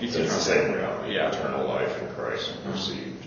[0.00, 1.28] It's the same reality, Yeah.
[1.28, 3.26] eternal life in Christ received.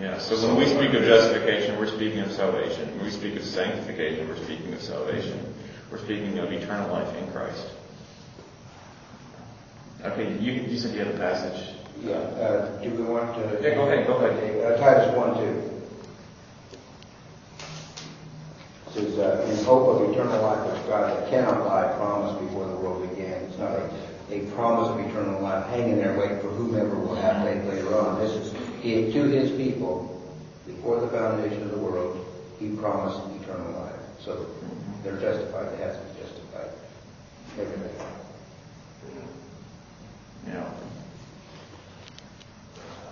[0.00, 2.88] Yeah, so when we speak of justification, we're speaking of salvation.
[2.96, 5.38] When we speak of sanctification, we're speaking of salvation.
[5.90, 7.66] We're speaking of eternal life in Christ.
[10.04, 11.74] Okay, you, you said you had a passage.
[12.02, 13.58] Yeah, uh, do we want to?
[13.62, 14.32] Yeah, go ahead, go ahead.
[14.42, 15.79] Okay, uh, Titus one, two.
[18.94, 22.74] Says, uh, in hope of eternal life which God that cannot lie promised before the
[22.74, 23.44] world began.
[23.44, 23.88] It's not a,
[24.32, 28.18] a promise of eternal life hanging there waiting for whomever will have faith later on.
[28.18, 30.20] This is, he, to his people,
[30.66, 32.26] before the foundation of the world,
[32.58, 33.94] he promised eternal life.
[34.20, 34.46] So
[35.04, 36.70] they're justified, they have to be justified.
[37.60, 38.06] Everything.
[40.48, 40.70] Yeah.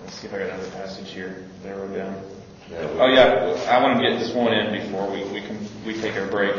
[0.02, 1.46] Let's see if I got another passage here.
[1.62, 1.92] We go.
[1.94, 2.37] Yeah, we-
[2.70, 6.16] Oh yeah, I want to get this one in before we, we can, we take
[6.16, 6.54] our break,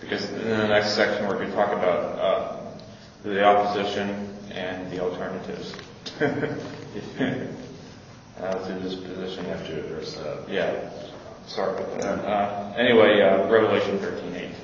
[0.00, 2.60] because in the next section, we're going to talk about, uh,
[3.22, 5.74] the opposition and the alternatives.
[8.36, 9.44] Uh, to this position.
[9.44, 10.48] We have to address that.
[10.48, 10.90] Yeah,
[11.46, 12.18] sorry about that.
[12.24, 14.54] Uh, anyway, uh, Revelation thirteen eight.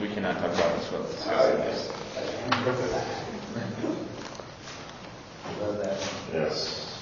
[0.00, 1.88] We cannot talk about this without discussing this.
[5.62, 5.78] Love.
[6.32, 7.00] Yes.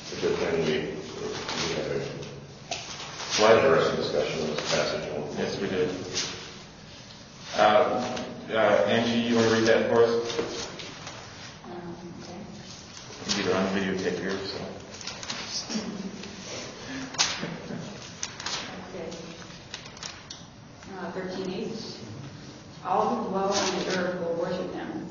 [0.00, 0.72] It's a good thing we,
[1.68, 2.19] we had a
[3.38, 3.56] What?
[3.56, 5.10] interesting discussion of this passage.
[5.16, 5.88] on- Yes, we did.
[7.56, 8.16] Uh,
[8.52, 10.68] uh, Angie, you want to read that for us?
[11.64, 12.38] Um, okay.
[13.28, 14.58] You get it on videotape here, so.
[18.94, 19.16] Okay.
[20.98, 21.72] Uh, Thirteen eight.
[22.84, 25.06] All who dwell on the earth will worship him,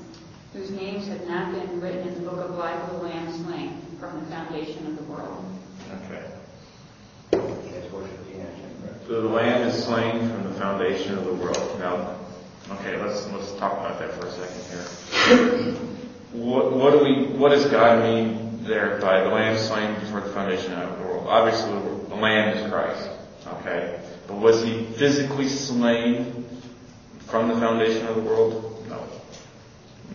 [0.54, 3.82] whose names have not been written in the book of life of the Lamb slain
[4.00, 5.46] from the foundation of the world.
[6.04, 6.26] Okay.
[7.32, 8.99] That's worship the answer.
[9.10, 11.80] So the Lamb is slain from the foundation of the world.
[11.80, 12.16] Now,
[12.74, 15.74] okay, let's, let's talk about that for a second here.
[16.32, 20.30] What, what do we, what does God mean there by the Lamb slain before the
[20.30, 21.26] foundation of the world?
[21.28, 21.72] Obviously,
[22.08, 23.10] the Lamb is Christ,
[23.48, 24.00] okay?
[24.28, 26.46] But was he physically slain
[27.22, 28.86] from the foundation of the world?
[28.88, 29.08] No.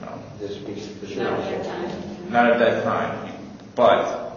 [0.03, 0.23] No.
[0.39, 1.25] This speaks for sure.
[1.25, 2.31] Not at that time.
[2.31, 3.33] Not at that time.
[3.75, 4.37] But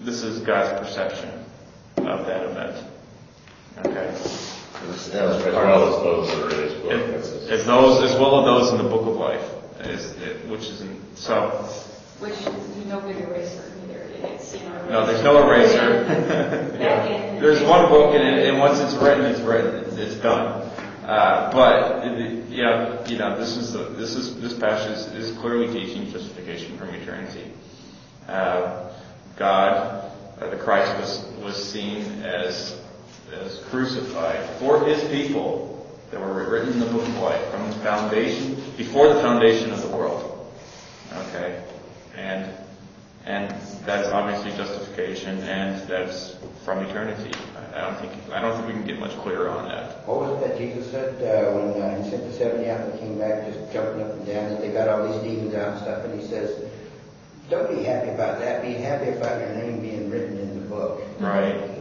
[0.00, 1.30] this is God's perception
[1.98, 2.84] of that event.
[3.84, 4.08] Okay?
[4.08, 6.90] It was still As well as those that are in his book.
[6.90, 9.42] That's As his- as those, as well as those in the book of life,
[9.80, 11.50] is, it- which is in, so,
[12.20, 14.02] Which is no big eraser either.
[14.22, 14.88] It's, you know.
[14.88, 16.04] no, there's no eraser.
[16.78, 17.40] Back in.
[17.42, 20.62] There's one book and, it- and once it's written, it's written, It's- it's done.
[21.04, 25.30] Uh, but, it- you know, you know, this is, the this is, this passage is,
[25.30, 27.52] is clearly teaching justification from eternity.
[28.28, 28.88] Uh,
[29.36, 30.10] God,
[30.40, 32.74] uh, the Christ was, was seen as,
[33.32, 35.72] as crucified for his people
[36.10, 39.82] that were written in the book of life from the foundation, before the foundation of
[39.82, 40.54] the world.
[41.12, 41.62] Okay?
[42.16, 42.50] And,
[43.24, 43.50] and
[43.84, 47.32] that's obviously justification and that's from eternity.
[47.56, 50.06] I- don't think, I don't think we can get much clearer on that.
[50.08, 52.92] What was it that Jesus said uh, when uh, he sent the 70 out and
[52.94, 55.74] they came back just jumping up and down and they got all these demons out
[55.74, 56.70] and stuff and he says,
[57.50, 58.62] don't be happy about that.
[58.62, 61.02] Be happy about your name being written in the book.
[61.20, 61.75] Right?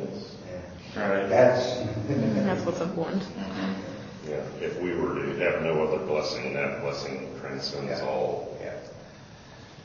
[0.96, 1.10] Yeah.
[1.10, 1.30] Right.
[1.30, 3.22] That's, That's what's important.
[3.24, 4.30] Mm-hmm.
[4.30, 8.06] Yeah, if we were to have no other blessing, that blessing transcends Yeah.
[8.08, 8.58] all.
[8.62, 8.74] yeah.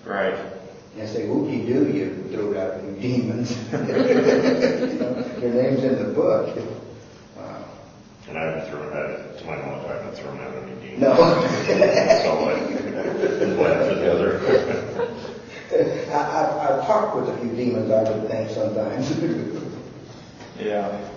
[0.05, 0.35] Right.
[0.95, 3.51] And I say, whoopie doo, you threw out you demons.
[3.73, 6.57] Your name's in the book.
[7.37, 7.65] Wow.
[8.29, 11.01] And I haven't thrown out, to my knowledge, I haven't thrown out any demons.
[11.01, 11.17] No.
[11.17, 11.21] So
[12.49, 12.53] I,
[13.57, 14.31] one after the other.
[16.13, 19.61] I, I, I've talked with a few demons, I would think, sometimes.
[20.63, 21.11] Yeah.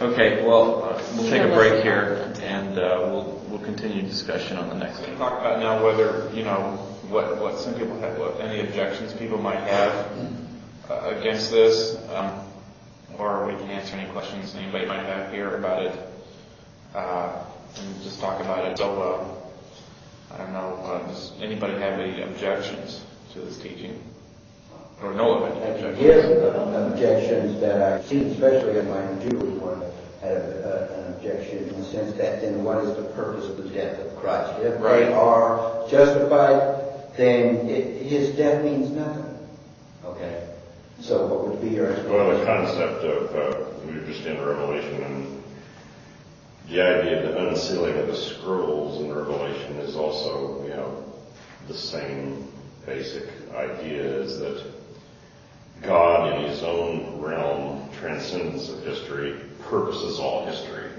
[0.00, 4.68] Okay, well, uh, we'll take a break here, and uh, we'll, we'll continue discussion on
[4.68, 5.16] the next one.
[5.16, 6.76] Talk about now whether, you know,
[7.08, 10.12] what, what some people have, what, any objections people might have
[10.90, 12.46] uh, against this, um,
[13.18, 15.98] or we can answer any questions anybody might have here about it,
[16.94, 17.44] uh,
[17.78, 18.78] and just talk about it.
[18.78, 23.02] So, uh, I don't know, uh, does anybody have any objections
[23.32, 24.02] to this teaching?
[25.02, 25.98] Or know of any objections?
[25.98, 29.82] His uh, objections that I've seen, especially in my Jewish one,
[30.20, 33.98] had an objection in the sense that then what is the purpose of the death
[34.00, 34.58] of Christ?
[34.62, 36.82] If they are justified,
[37.16, 39.38] then his death means nothing.
[40.04, 40.48] Okay?
[41.00, 45.02] So what would be your Well, the concept of, uh, we were just in Revelation,
[45.02, 45.42] and
[46.68, 51.04] the idea of the unsealing of the scrolls in Revelation is also, you know,
[51.68, 52.48] the same
[52.86, 53.24] basic
[53.54, 54.62] idea is that
[55.82, 60.90] God in his own realm, transcendence of history, purposes all history.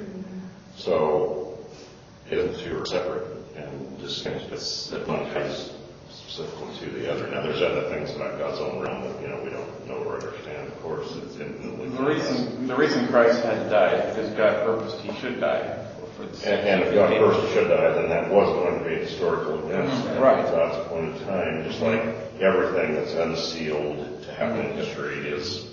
[0.76, 1.58] So,
[2.30, 3.26] it the two are separate
[3.56, 5.72] and distinct, it's, that one ties
[6.12, 7.28] specifically to the other.
[7.28, 10.16] Now, there's other things about God's own realm that, you know, we don't know or
[10.22, 11.90] understand, of course, it's infinitely.
[11.90, 15.86] The reason, the reason Christ had to die is because God purposed he should die
[16.16, 17.32] for the sake And, and if God people.
[17.32, 19.90] first should die, then that was going to be a historical event.
[19.90, 20.40] Mhm, right.
[20.46, 22.02] At God's point in time, just like
[22.42, 25.68] everything that's unsealed to happen in history is,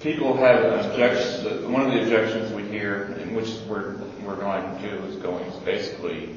[0.00, 4.80] People have an objection, one of the objections we hear, in which we're, we're going
[4.80, 6.36] to, is going, is basically,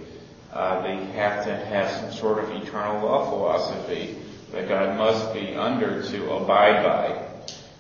[0.52, 4.18] uh, they have to have some sort of eternal law philosophy
[4.52, 7.28] that God must be under to abide by.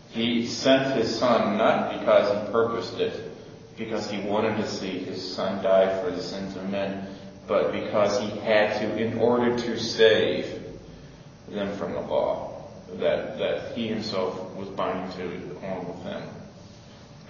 [0.09, 3.31] He sent his son not because he purposed it,
[3.75, 7.07] because he wanted to see his son die for the sins of men,
[7.47, 10.63] but because he had to in order to save
[11.49, 12.50] them from the law
[12.99, 15.23] that, that he himself was binding to
[15.59, 16.23] along with them.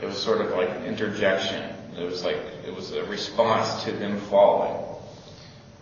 [0.01, 1.75] It was sort of like an interjection.
[1.97, 4.85] It was like, it was a response to them falling.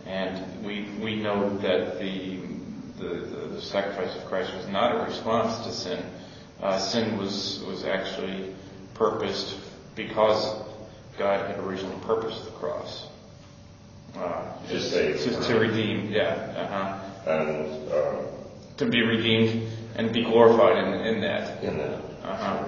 [0.06, 2.40] And we, we know that the,
[3.60, 6.02] sacrifice of Christ was not a response to sin.
[6.62, 8.54] Uh, sin was, was actually
[8.94, 9.54] purposed
[9.94, 10.62] because
[11.18, 13.06] God had originally purposed the cross.
[14.16, 15.20] Uh, To save.
[15.20, 18.22] To, to redeem, yeah, uh-huh and, uh,
[18.80, 21.62] to be redeemed and be glorified in, in that.
[21.62, 22.00] in that.
[22.24, 22.64] Uh-huh.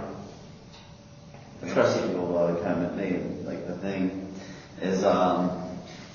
[1.63, 4.35] Especially people uh, kind of thing, like the thing
[4.83, 5.51] is, um,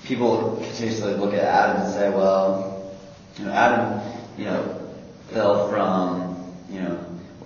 [0.03, 2.95] people continuously look at Adam and say, well,
[3.39, 4.01] you know, Adam,
[4.37, 4.91] you know,
[5.31, 7.03] fell from, you know,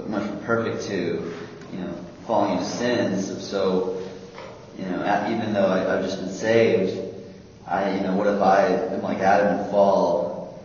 [0.08, 1.34] much from perfect to,
[1.72, 1.94] you know,
[2.28, 3.48] falling into sins.
[3.48, 4.06] So,
[4.78, 7.00] you know, even though I, I've just been saved,
[7.66, 10.62] I, you know, what if I am like Adam and fall,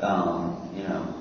[0.00, 1.13] um, you know,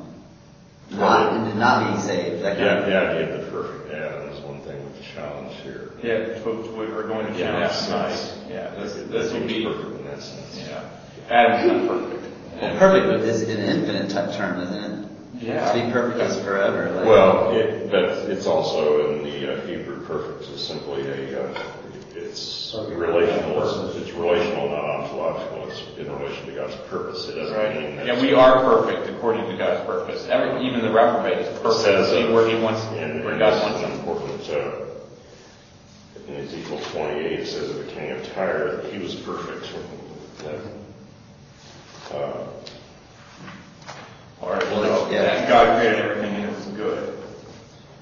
[0.98, 2.44] not into not being saved?
[2.44, 5.04] That kind Yeah, of the idea of the perfect Adam is one thing with the
[5.04, 5.92] challenge here.
[6.04, 8.34] Yeah, folks, we are going to Yeah, yeah, it's- tonight.
[8.50, 10.68] Yeah, this, this will be, Perfect in that sense.
[10.68, 10.84] yeah.
[11.30, 12.24] Adam's not perfect.
[12.62, 15.10] Well, perfect is an infinite type term, isn't it?
[15.42, 15.74] Yeah.
[15.74, 16.92] To be perfect is forever.
[16.92, 21.64] Like, Well, it, but it's also in the uh, Hebrew perfect is simply a, uh,
[22.34, 27.28] it's relational, it's, it's relational, not ontological, it's in relation to God's purpose.
[27.30, 27.96] It doesn't mean Right.
[27.98, 28.06] that.
[28.08, 30.28] Yeah, we are perfect according to God's purpose.
[30.28, 31.84] Every, even the reprobate is perfect.
[31.86, 33.92] says, See where he wants, and- where and God wants him.
[33.92, 34.72] important, uh,
[36.28, 39.68] in Ezekiel 28, it says of the king of Tyre that he was perfect.
[40.40, 40.58] That,
[42.18, 42.34] uh,
[44.42, 45.48] All right, well, Yeah.
[45.48, 47.18] God created everything and it was good.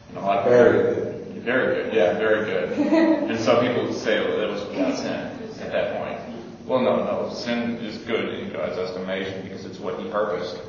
[0.09, 1.00] And a lot of Very good.
[1.43, 2.71] Very good, yeah, very good.
[3.31, 6.19] and some people would say well, that was without sin at that point.
[6.67, 10.59] Well, no, no, sin is good in God's estimation because it's what He purposed.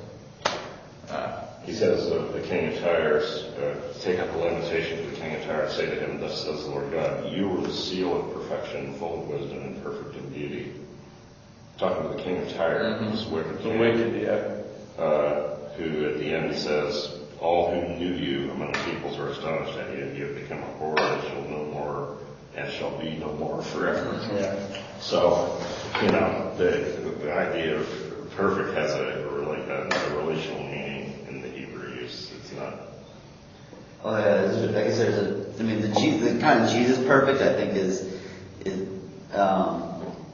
[1.08, 5.16] Uh, He says of the king of Tyre, uh, take up the lamentation of the
[5.16, 7.72] king of Tyre and say to him, thus says the Lord God, you are the
[7.72, 10.72] seal of perfection, full of wisdom and perfect in beauty.
[11.78, 15.02] Talking to the king of Tyre, this wicked the wicked, yeah.
[15.02, 19.76] uh, who at the end says, all who knew you among the peoples are astonished
[19.76, 20.07] at you.
[20.14, 22.18] You have become a horror and shall no more,
[22.57, 24.18] and shall be no more forever.
[24.32, 24.82] Yeah.
[25.01, 25.61] So,
[26.01, 26.70] you know, the,
[27.20, 32.32] the idea of perfect has a, rela- a a relational meaning in the Hebrew use.
[32.40, 32.74] It's not,
[34.05, 35.61] Oh yeah, I guess there's a.
[35.61, 38.20] I mean, the, the kind of Jesus perfect, I think, is
[38.64, 38.88] is.
[39.32, 39.90] Um,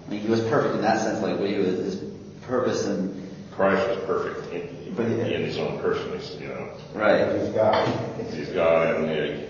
[0.06, 1.96] I mean, he was perfect in that sense, like what he was his
[2.42, 6.10] purpose and Christ was perfect in, But he- in his own person.
[6.12, 7.30] He's, you know, right.
[7.40, 7.88] He's God.
[8.34, 9.46] he's God and he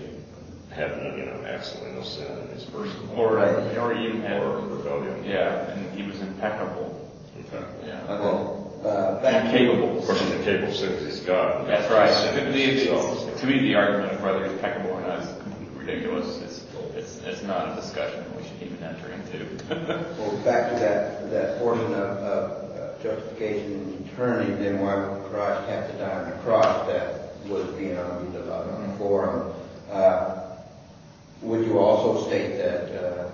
[0.69, 2.95] had, you know, absolutely no sin in his person.
[3.17, 3.77] Or, Right.
[3.77, 5.25] or even had, Or rebellion.
[5.25, 6.95] yeah, and He was impeccable.
[7.35, 7.65] In fact.
[7.85, 7.99] Yeah.
[8.13, 8.87] Okay.
[8.87, 9.97] Uh, back And capable.
[9.99, 11.67] Of course, he's incapable of sin because he's God.
[11.67, 12.07] That's right.
[12.09, 13.33] He's The- sin the- himself.
[13.33, 16.41] the- To me, the argument of whether he's impeccable or not is completely ridiculous.
[16.43, 16.63] It's,
[16.95, 20.15] it's, it's not a discussion we should even enter into.
[20.19, 22.68] Well, back to that, that portion of, of uh,
[23.01, 27.65] justification and eternity, then why would Christ have to die on the cross that was
[27.75, 29.53] being argued about on the forum?
[29.91, 30.41] Uh,
[31.41, 33.31] Would you also state that uh,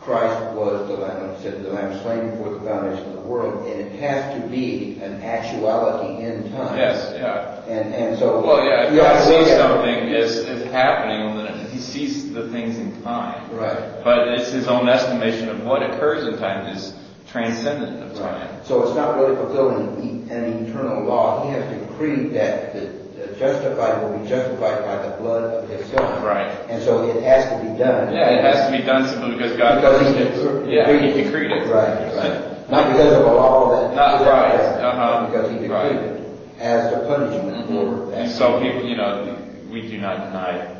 [0.00, 3.80] Christ was the Lamb, said the Lamb slain before the foundation of the world, and
[3.80, 6.76] it has to be an actuality in time.
[6.78, 7.62] Yes, yeah.
[7.66, 8.40] And, and so.
[8.44, 13.02] Well, yeah, if God sees something as, as happening, then he sees the things in
[13.02, 13.50] time.
[13.54, 14.02] Right.
[14.02, 16.94] But it's his own estimation of what occurs in time is
[17.30, 18.64] transcendent of time.
[18.64, 21.46] So it's not really fulfilling an eternal law.
[21.46, 23.00] He has decreed that the
[23.40, 26.22] justified will be justified by the blood of his son.
[26.22, 26.52] Right.
[26.68, 28.12] And so it has to be done.
[28.12, 30.72] Yeah, it has to be done simply because God Because he decreed it.
[30.72, 31.66] Yeah, he decreed it.
[31.72, 32.70] Right, right.
[32.70, 33.96] Not because of a law that.
[33.96, 35.26] Not right, uh-huh.
[35.26, 35.96] Because he decreed Right.
[35.96, 38.18] it as the punishment for that.
[38.20, 39.36] And so people, you know,
[39.72, 40.76] we do not deny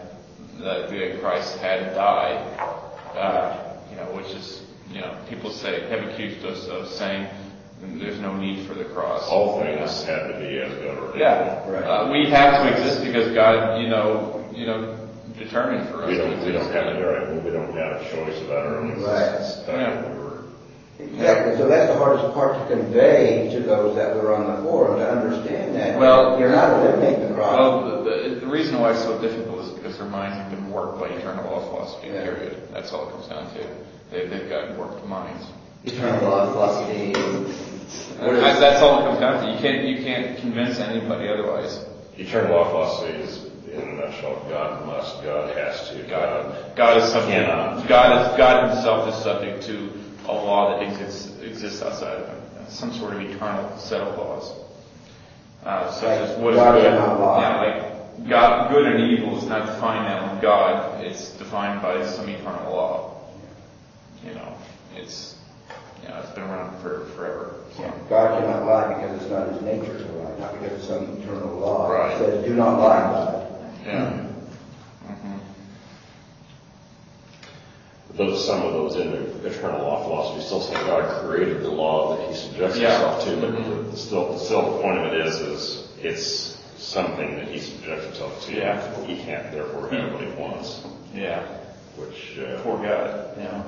[0.60, 2.60] that that Christ had died,
[3.16, 3.56] uh,
[3.90, 7.28] you know, which is, you know, people say, have accused us of saying
[7.98, 9.26] there's no need for the cross.
[9.28, 11.20] All things have to be as God ordained.
[11.20, 11.70] Yeah.
[11.70, 11.84] Right.
[11.84, 16.08] Uh, we have to exist because God, you know, you know, determined for us.
[16.10, 18.76] We to don't, we don't have, you're right, we don't have a choice about our
[18.78, 19.34] own Right.
[19.34, 19.66] existence.
[19.68, 20.16] Yeah.
[20.98, 21.56] Exactly.
[21.56, 25.08] So that's the hardest part to convey to those that were on the forum, to
[25.10, 25.98] understand that.
[25.98, 27.56] Well- You're not eliminating the cross.
[27.58, 30.68] Well, the, the, the reason why it's so difficult is because their minds have been
[30.70, 32.24] warped by eternal law philosophy, Yeah.
[32.24, 32.68] period.
[32.74, 33.66] That's all it comes down to.
[34.10, 35.46] They, they've got warped minds.
[35.84, 37.12] Eternal law philosophy.
[38.20, 39.52] What is- That's that's all it comes down to.
[39.52, 41.84] You can't, you can't convince anybody otherwise.
[42.18, 46.52] Eternal law philosophy is, in a nutshell, God must, God has to, God.
[46.52, 47.88] God, God is subject, Cannot.
[47.88, 49.90] God is, God himself is subject to
[50.28, 52.36] a law that exists, exists outside of him.
[52.68, 54.52] Some sort of eternal set of laws.
[55.64, 56.84] Uh, such as what is God good.
[56.84, 57.40] cannot lie.
[57.40, 57.56] Yeah,
[58.18, 61.04] like, God, good and evil is not defined now in God.
[61.04, 63.09] It's defined by some eternal law.
[64.24, 64.54] You know,
[64.96, 65.36] it's,
[66.02, 67.54] you know, it's been around for forever.
[67.76, 67.82] So.
[68.08, 71.56] God cannot lie because it's not his nature to lie, not because it's some eternal
[71.58, 71.90] law.
[71.90, 72.12] Right.
[72.12, 73.46] It says, do not lie, God.
[73.86, 74.10] Yeah.
[75.06, 75.38] hmm
[78.14, 82.16] Those, some of those in the eternal law philosophy still say God created the law
[82.16, 82.90] that he subjects Yeah.
[82.92, 83.90] himself to, but Mhm.
[83.90, 88.44] the- still, still the point of it is, is it's something that he subjects himself
[88.46, 88.54] to.
[88.54, 88.80] Yeah.
[89.06, 90.82] He can't therefore have what he wants,
[91.14, 91.40] Yeah.
[91.96, 93.62] which, uh, Poor God, you know.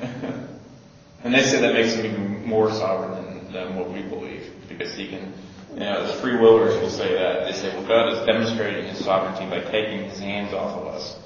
[1.24, 4.94] and they say that makes him even more sovereign than, than what we believe, because
[4.94, 5.32] he can,
[5.74, 7.46] you know, the free willers will say that.
[7.46, 11.16] They say, well, God is demonstrating his sovereignty by taking his hands off of us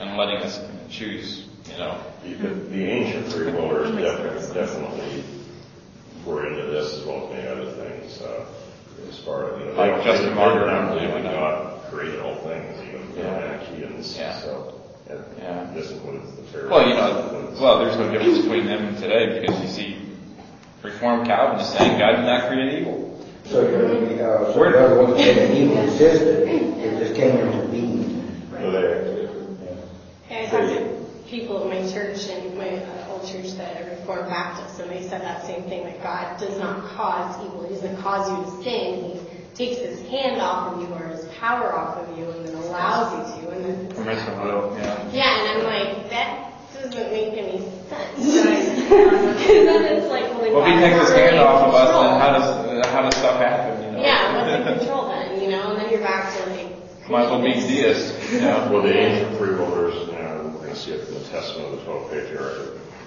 [0.00, 0.60] and letting us
[0.90, 2.00] choose, you know.
[2.22, 5.24] the, the ancient free willers definitely, definitely
[6.24, 8.46] were into this as well as many other things, uh,
[9.08, 9.72] as far as, you know.
[9.72, 13.20] Like Justin Martyr, not I believe believe that in God created all things, even the
[13.20, 13.40] Yeah.
[13.40, 14.40] Manichaeans, Yeah.
[14.40, 14.77] so.
[15.08, 15.70] And Yeah.
[15.74, 16.70] This includes the Pharisees.
[16.70, 19.96] Well, you know, well, there's no difference between them and today, because you see,
[20.82, 23.04] Reformed Calvinists saying God did not create evil.
[23.44, 27.66] So uh, so Where- the other ones say that evil existed, it just came into
[27.68, 28.32] being.
[28.50, 29.28] So they,
[30.30, 34.28] I talked to people at my church and my uh, old church that are Reformed
[34.28, 37.66] Baptist, and they said that same thing, that God does not cause evil.
[37.68, 39.04] He doesn't cause you to sin.
[39.12, 42.54] He takes his hand off of you or his power off of you and then
[42.54, 43.37] allows you to.
[43.68, 45.08] And then it's Permissive will, yeah.
[45.12, 47.58] Yeah, and I'm like, that doesn't make any
[47.88, 48.16] sense.
[48.16, 51.46] Because then it's like, well, then Well, if he God's takes his hand really in
[51.46, 52.02] off of us, control.
[52.04, 54.00] then how does, uh, how does stuff happen, you know?
[54.00, 55.70] Yeah, what's in control then, you know?
[55.72, 56.68] And then you're back to like.
[57.08, 58.68] Might as well be creating this- deist, you know?
[58.72, 61.72] well, the ancient free willers, you know, we're going to see it from the Testament
[61.72, 62.60] of the Twelve Patriarchs,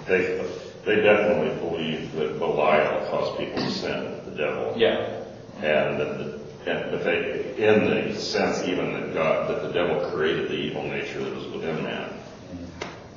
[0.06, 0.42] they,
[0.84, 4.74] they definitely believe that Belial caused people to sin, the devil.
[4.76, 5.18] Yeah.
[5.62, 10.10] And that the, and, but they, in the sense even that God, that the devil
[10.10, 12.12] created the evil nature that was within man.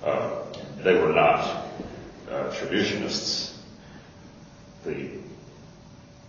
[0.04, 0.44] Uh,
[0.84, 1.40] they were not
[2.30, 3.56] uh, traducianists.
[4.86, 5.10] The,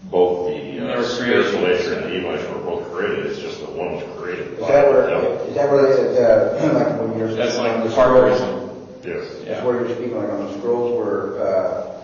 [0.04, 3.26] both the They uh, spiritual nature and the evil nature were both created.
[3.26, 5.32] It's just that one was created Is by that the devil.
[5.48, 7.34] is that where, it, uh, like when you're.
[7.34, 8.40] That's like the the scrolls.
[9.04, 9.32] Yes.
[9.40, 9.44] Yeah.
[9.54, 11.95] That's where you're speaking, like on the scrolls where, uh, you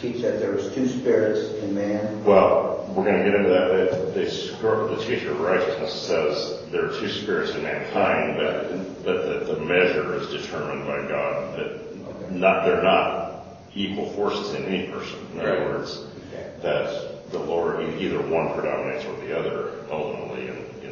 [0.00, 2.24] teach that there was two spirits in man.
[2.24, 4.14] Well, we're going to get into that.
[4.14, 9.46] The, the, the teacher of righteousness says there are two spirits in mankind, but, that
[9.46, 11.58] the measure is determined by God.
[11.58, 13.44] That not they're not
[13.74, 15.18] equal forces in any person.
[15.32, 15.68] In other Right.
[15.68, 16.50] words, Okay.
[16.62, 20.90] that the Lord either one predominates over the other ultimately in, in,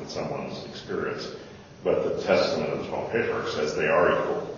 [0.00, 1.26] in someone's experience.
[1.82, 4.56] But the Testament of the Twelve Patriarchs says they are equal,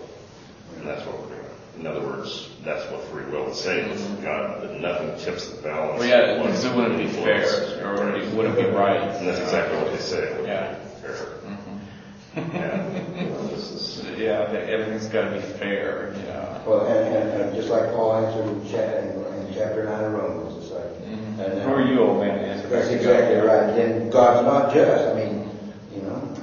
[0.77, 1.45] and that's what we're doing.
[1.79, 3.91] In other words, that's what free will is saying.
[3.91, 5.99] It's God that nothing tips the balance.
[5.99, 7.45] Well, yeah, because it wouldn't be fair,
[7.85, 8.99] or wouldn't be, wouldn't be right.
[9.01, 10.19] And that's exactly what they say.
[10.23, 10.75] It would Yeah.
[10.75, 11.15] be fair.
[11.47, 12.53] Mhm.
[12.53, 16.61] Yeah, you know, this is, Yeah, that everything's got to be fair, you know.
[16.67, 20.13] Well, and, and, and just like Paul answered in cha- in, in chapter nine of
[20.13, 20.83] Romans, it's like.
[21.07, 23.45] and, uh, Who are you, old man, to answer That's back exactly God?
[23.45, 23.75] right.
[23.75, 25.07] Then God's not just.
[25.07, 25.49] I mean,
[25.95, 26.35] you know.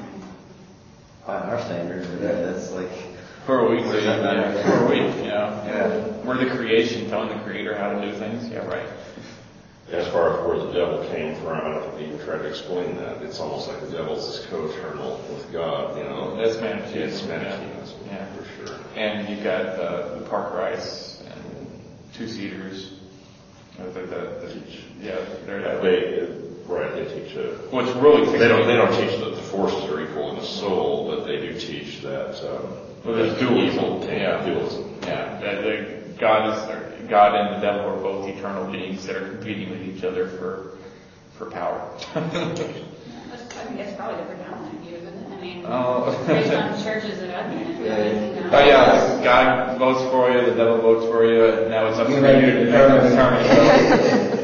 [1.26, 2.90] By our standards, that's like,
[3.46, 3.76] Who are we?
[3.82, 4.62] Where does that Yeah, matter?
[4.62, 4.96] Who are we?
[4.96, 5.62] You know?
[5.66, 6.06] Yeah.
[6.24, 8.48] We're the creation, telling the creator how to do things.
[8.48, 8.86] Yeah, right.
[9.92, 12.96] as far as where the devil came from, I don't think you tried to explain
[12.96, 13.20] that.
[13.22, 16.34] It's almost like the devil's this co-eternal with God, you know.
[16.36, 16.98] That's Manichaeism.
[17.02, 18.26] It's Manichaeism, Yeah.
[18.34, 18.76] for sure.
[18.96, 21.80] And you've got the, the Parkerites and
[22.14, 22.24] two.
[23.78, 24.62] Uh, The, the, the,
[25.02, 25.16] yeah,
[25.46, 26.00] they're that way.
[26.00, 26.28] They,
[26.66, 29.84] right, they teach a, Which really takes they don't, they don't teach that the forces
[29.90, 32.72] are equal in the soul, but they do teach that, um,
[33.04, 33.84] Well, there's that dualism.
[33.84, 34.44] evil Yeah.
[34.46, 34.84] Dualism.
[35.02, 35.74] Yeah, that the
[36.18, 39.82] God is or God and the devil are both eternal beings that are competing with
[39.82, 40.78] each other for
[41.38, 41.90] for power.
[42.14, 42.60] That's-
[43.56, 45.32] I think that's probably the predominant view, isn't it?
[45.32, 46.24] I mean, Oh.
[46.26, 48.34] based on churches that I've been in.
[48.36, 48.50] you know.
[48.52, 52.06] Oh yeah, God votes for you, the devil votes for you, and now it's up
[52.08, 53.02] to You you to determine.
[53.04, 54.40] the determination.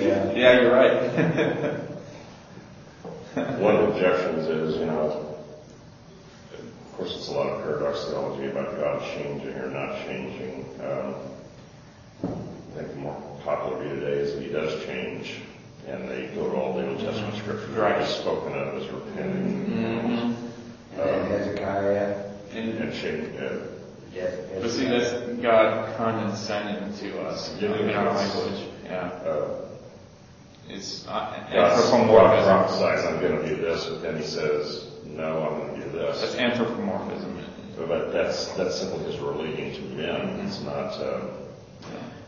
[0.00, 0.32] Yeah.
[0.38, 0.94] Yeah, you're right.
[3.60, 5.27] One of the objections is, you know, of
[6.98, 10.66] course, it's a lot of paradox theology about God changing or not changing.
[10.82, 11.14] Um,
[12.24, 15.40] I think the more popular view today is that He does change,
[15.86, 18.00] and they go to all the Old Testament scriptures where Right.
[18.04, 20.34] He's spoken of as repenting Mhm.
[20.96, 22.16] And then Hezekiah.
[22.52, 23.36] And, and change.
[23.40, 23.58] Uh,
[24.14, 24.34] Yes.
[24.60, 28.62] but see, that's God condescending to us in our language.
[28.84, 29.48] Yeah, uh,
[30.68, 32.44] it's uh, God, God anthropomorphism.
[32.44, 34.87] prophesies, "I'm going to do this," but then He says,
[35.18, 37.44] "No, I'm going to do That's anthropomorphism.
[37.76, 40.40] But that's that's simply His relating to men.
[40.46, 40.92] It's not.
[40.94, 41.20] Uh,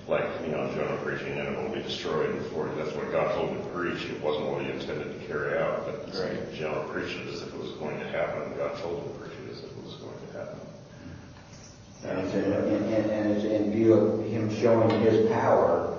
[0.08, 2.74] like, you know, Jonah preaching and it will be destroyed in 40.
[2.82, 4.04] That's what God told him to preach.
[4.10, 5.86] It wasn't what he intended to carry out.
[5.86, 6.52] But Right.
[6.52, 8.52] Jonah preached it as if it was going to happen.
[8.58, 10.60] God told him to preach it as if it was going to happen.
[12.02, 15.96] And it's in, in, in- and it's in view of him showing his power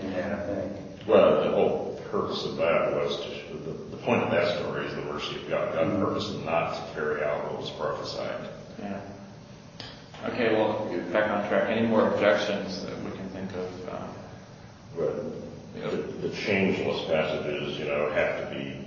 [0.00, 0.72] in that, I think.
[1.06, 1.83] Well, the whole
[2.14, 5.48] purpose of that was to, the, the point of that story is the mercy of
[5.50, 5.74] God.
[5.74, 8.50] God purposed not to carry out what was prophesied.
[8.78, 9.00] Yeah.
[10.26, 11.68] Okay, well, get back on track.
[11.68, 13.88] Any more objections that we can think of?
[13.88, 14.08] Um,
[14.96, 15.16] But
[15.74, 18.86] the, the changeless passages, you know, have to be,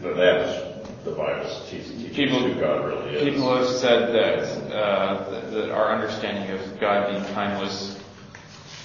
[0.00, 3.24] but that's the Bible's teaching People- who God really is.
[3.34, 7.98] People have said that, uh, that, that our understanding of God being timeless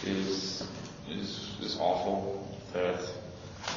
[0.06, 0.64] is,
[1.10, 2.43] is, is awful,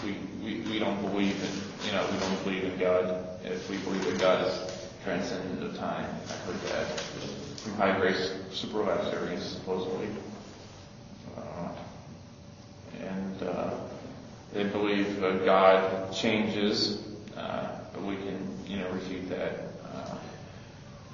[0.04, 3.76] we, we, we don't believe in, you know, we don't believe in God if we
[3.78, 6.08] believe that God is transcendent of time.
[6.24, 10.08] I've heard that from high grace supralapsarians, supposedly.
[11.36, 11.68] Uh,
[13.00, 13.70] and, uh,
[14.52, 17.02] they believe that God changes,
[17.36, 19.66] uh, but we can, you know, refute that.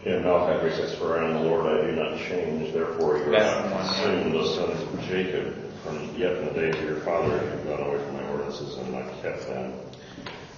[0.05, 3.25] In Malachi 3 says, For I am the Lord, I do not change, therefore you
[3.25, 7.35] are not consumed, the sons of Jacob, from yet in the days of your father,
[7.37, 9.73] you've gone away from my ordinances and not kept them.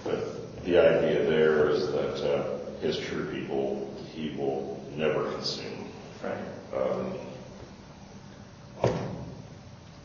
[0.03, 5.89] But the idea there is that uh, his true people, he will never consume.
[6.23, 6.37] right.
[6.75, 7.13] Um,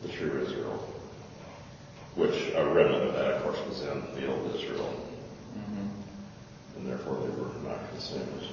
[0.01, 0.77] the true Israel,
[2.15, 5.07] which a remnant of that, of course, was in the old Israel,
[5.51, 6.77] Mm-hmm.
[6.77, 8.43] and therefore they were not consumed.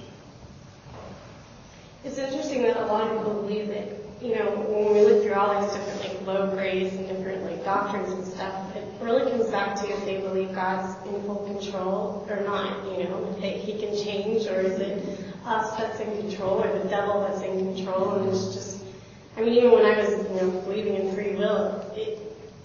[2.05, 3.89] It's interesting that a lot of people believe that,
[4.21, 7.65] you know, when we look through all these different like low grades and different like
[7.65, 12.27] doctrines and stuff, it really comes back to if they believe God's in full control
[12.29, 15.03] or not, you know, they, he can change or is it
[15.47, 18.85] us that's in control or the devil that's in control and it's just,
[19.39, 22.19] I mean, even when I was, you know, believing in free will, it,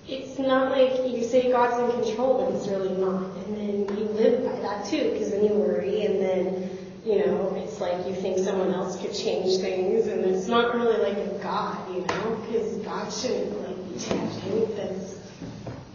[0.07, 3.23] it's not like you say God's in control, but it's really not.
[3.38, 6.69] And then you live by that too, because then you worry, and then,
[7.06, 10.98] you know, it's like you think someone else could change things, and it's not really
[11.04, 14.76] like a God, you know, because God shouldn't like be changing.
[14.76, 15.18] That's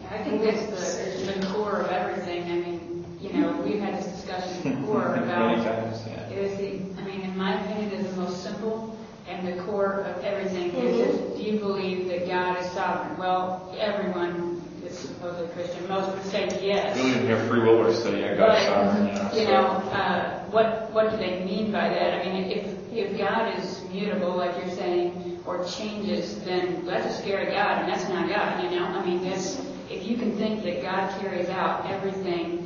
[0.02, 2.44] Yeah, I think that's the, the core of everything.
[2.44, 6.28] I mean, you know, we've had this discussion before Many about, times, yeah.
[6.28, 8.98] it is the, I mean, in my opinion, it is the most simple
[9.28, 11.36] and the core of everything is mm-hmm.
[11.36, 13.18] do you believe that God is sovereign?
[13.18, 14.47] Well, everyone is
[15.18, 15.88] supposedly Christian.
[15.88, 16.96] Most would say yes.
[16.96, 19.30] We don't even have free will willers, so yeah, God's sovereign, you know.
[19.32, 22.20] You so- know, uh, what, what do they mean by that?
[22.20, 27.22] I mean, if, if God is mutable, like you're saying, or changes, then that's a
[27.22, 28.84] scary God, and that's not God, you know?
[28.86, 32.64] I mean, that's, if you can think that God carries out everything,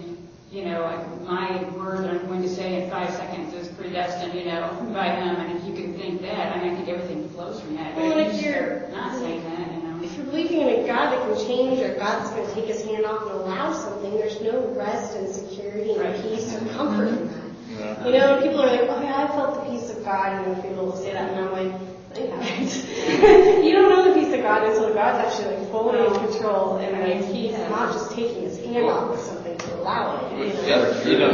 [0.50, 4.34] you know, like my word that I'm going to say in five seconds is predestined,
[4.34, 7.28] you know, by Him, and if you can think that, I mean, I think everything
[7.30, 7.94] flows from that.
[7.94, 10.04] But Well, if if you you're- not saying that, you know.
[10.04, 12.82] if you're believing in a God that can change or God's going to take his
[12.84, 17.28] hand off and allow something, there's no rest and security and peace or comfort in
[17.76, 18.06] that.
[18.06, 20.62] You know, people are like, oh yeah, I felt the peace of God, you know,
[20.62, 21.80] people will say that, and I'm like,
[22.14, 23.64] I haven't.
[23.64, 26.96] you don't know the peace of God until God's actually like fully in control, and
[26.96, 29.41] I mean, he's not just taking his hand off of something.
[29.41, 29.41] to
[29.82, 30.38] allow it.
[30.38, 30.62] You know?
[30.62, 31.32] Yeah, you know,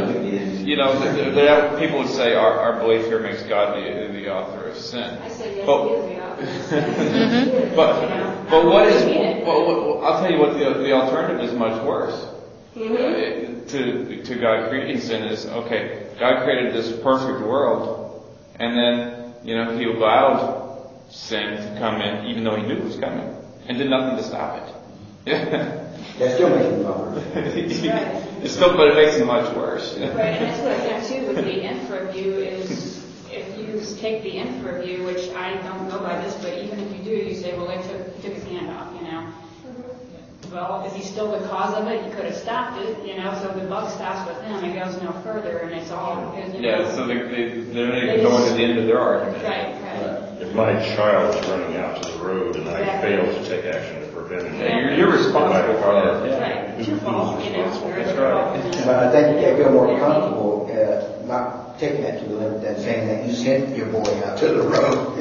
[0.69, 4.11] you know, the- the- the- people would say our, our belief here makes God the,
[4.11, 5.17] the author of sin.
[5.23, 7.75] I say yes, But- he is the author.
[7.75, 9.45] But, You know, but what is, I mean it.
[9.45, 12.17] well, what- I'll tell you what, the, the alternative is much worse.
[12.75, 12.95] Mm-hmm.
[12.95, 18.25] Uh, To, to God creating sin is, okay, God created this perfect world,
[18.59, 22.83] and then, you know, He allowed sin to come in, even though He knew it
[22.83, 23.29] was coming,
[23.67, 24.75] and did nothing to stop it.
[25.27, 25.85] Yeah.
[26.19, 28.43] That still makes me comfortable.
[28.43, 29.97] It's still, but it makes it much worse.
[29.97, 34.23] Right, and that's what I think too with the infra view is, if you take
[34.23, 37.35] the infra view, which I don't go by this, but even if you do, you
[37.35, 39.31] say, well, they took, took his hand off, you know?
[39.31, 40.53] Mm-hmm.
[40.53, 42.03] Well, is he still the cause of it?
[42.05, 45.01] He could have stopped it, you know, so the buck stops with him, it goes
[45.01, 46.59] no further, and it's all, you know.
[46.59, 49.43] Yeah, so they, they, they're not even going to the end of their argument.
[49.43, 50.41] Right, right.
[50.41, 54.01] If my child is running out to the road and I fail to take action
[54.01, 54.61] to prevent him.
[54.61, 56.39] Yeah, you're, you're responsible for that, yeah.
[56.39, 58.85] Right, two faults, you know, very That's right.
[58.85, 62.79] But I think you feel more comfortable, uh, not taking that to the limit than
[62.79, 65.17] saying that you sent your boy out to the road.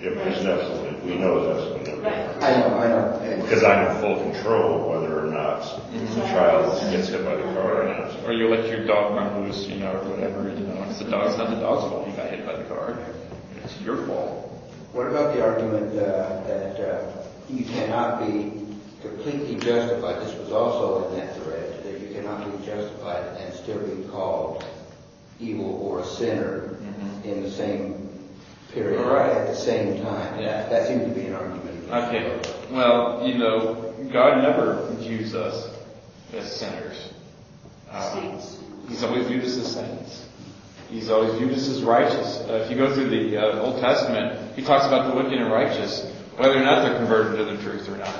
[0.00, 2.44] If there's absolutely, we know there's absolutely no Right.
[2.44, 3.40] I know, I know.
[3.40, 7.82] Because I'm in full control whether or not the child gets hit by the car
[7.82, 8.24] or not.
[8.26, 11.10] Or you let your dog run loose, you know, or whatever, you know, it's the
[11.10, 12.98] dog's not the dog's fault, you got hit by the car.
[13.62, 14.50] It's your fault.
[14.92, 17.23] What about the argument uh, that uh,
[17.54, 18.52] you cannot be
[19.02, 23.78] completely justified, this was also in that thread, that you cannot be justified and still
[23.86, 24.64] be called
[25.40, 26.76] evil or a sinner
[27.24, 28.08] in the same
[28.72, 29.30] period, Right.
[29.30, 30.40] at the same time?
[30.40, 30.68] Yeah.
[30.68, 31.70] That seems to be an argument.
[31.90, 32.40] Okay,
[32.72, 35.68] well, you know, God never views us
[36.32, 37.10] as sinners.
[37.90, 38.58] Uh, Saints.
[38.88, 40.26] He's always viewed us as saints.
[40.90, 42.40] He's always viewed us as righteous.
[42.48, 45.50] Uh, if you go through the uh, Old Testament, he talks about the wicked and
[45.50, 48.18] righteous, whether or not they're converted to the truth or not.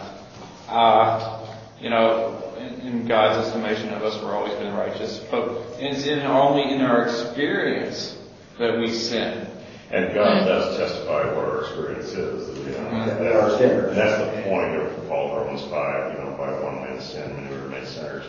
[0.69, 1.47] Uh,
[1.81, 6.21] you know, in, in God's estimation of us, we're always been righteous, but it's in
[6.21, 8.17] only in our experience
[8.59, 9.49] that we sin.
[9.91, 12.47] And God does testify what our experience is.
[12.49, 13.89] that we are- That we sinners.
[13.91, 17.55] And that's the point of Paul Romans 5, you know, by one man's sin, many
[17.55, 18.25] were made sinners,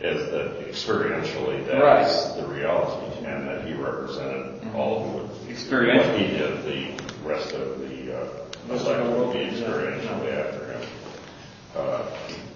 [0.00, 2.04] is that experientially, Right.
[2.04, 6.12] that's the reality, and that he represented all who would, Experientially.
[6.12, 8.24] what he did, the rest of the, uh,
[8.70, 9.50] Rest of the elect would be yeah.
[9.50, 10.88] experientially after him.
[11.76, 12.02] Uh,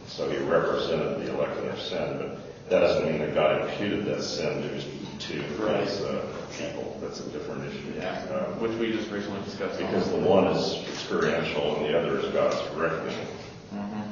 [0.07, 4.05] So he represented the elect in their sin, but that doesn't mean that God imputed
[4.07, 4.85] that sin to his,
[5.27, 6.25] to his uh,
[6.57, 6.97] people.
[7.03, 7.95] That's a different issue.
[7.99, 9.79] Yeah, Uh, which we just recently discussed.
[9.79, 13.27] because the one is experiential and the other is God's reckoning.
[13.75, 14.05] Mhm.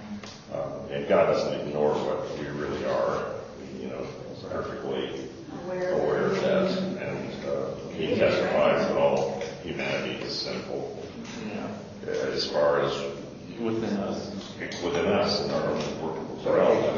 [0.53, 3.27] Uh, and God doesn't ignore what we really are,
[3.81, 4.05] you know,
[4.51, 5.29] perfectly
[5.67, 6.79] Aware of aware of that.
[7.07, 10.99] And uh, He testifies that all humanity is sinful
[11.47, 12.11] Yeah.
[12.11, 12.93] uh, as far as
[13.61, 14.31] Within us.
[14.83, 16.17] within us and our own work.
[16.43, 16.51] So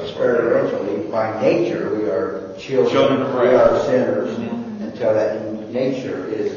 [0.02, 3.70] experientially, by nature, we are children, Children of we wrath.
[3.72, 4.80] are sinners, Mhm.
[4.82, 6.56] until that nature is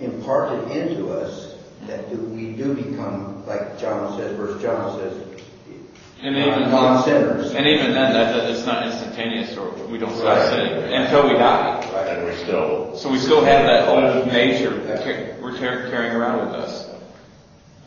[0.00, 1.54] imparted into us,
[1.86, 5.12] that do- we do become, like John says, verse John says,
[6.24, 7.52] And even, non-sinners.
[7.52, 10.48] and even then, that, that it's not instantaneous, or we don't stop Right.
[10.48, 11.84] sinning until we die.
[12.08, 16.14] And we still, So we still have that old nature that ca- we're car- carrying
[16.14, 16.88] around with us.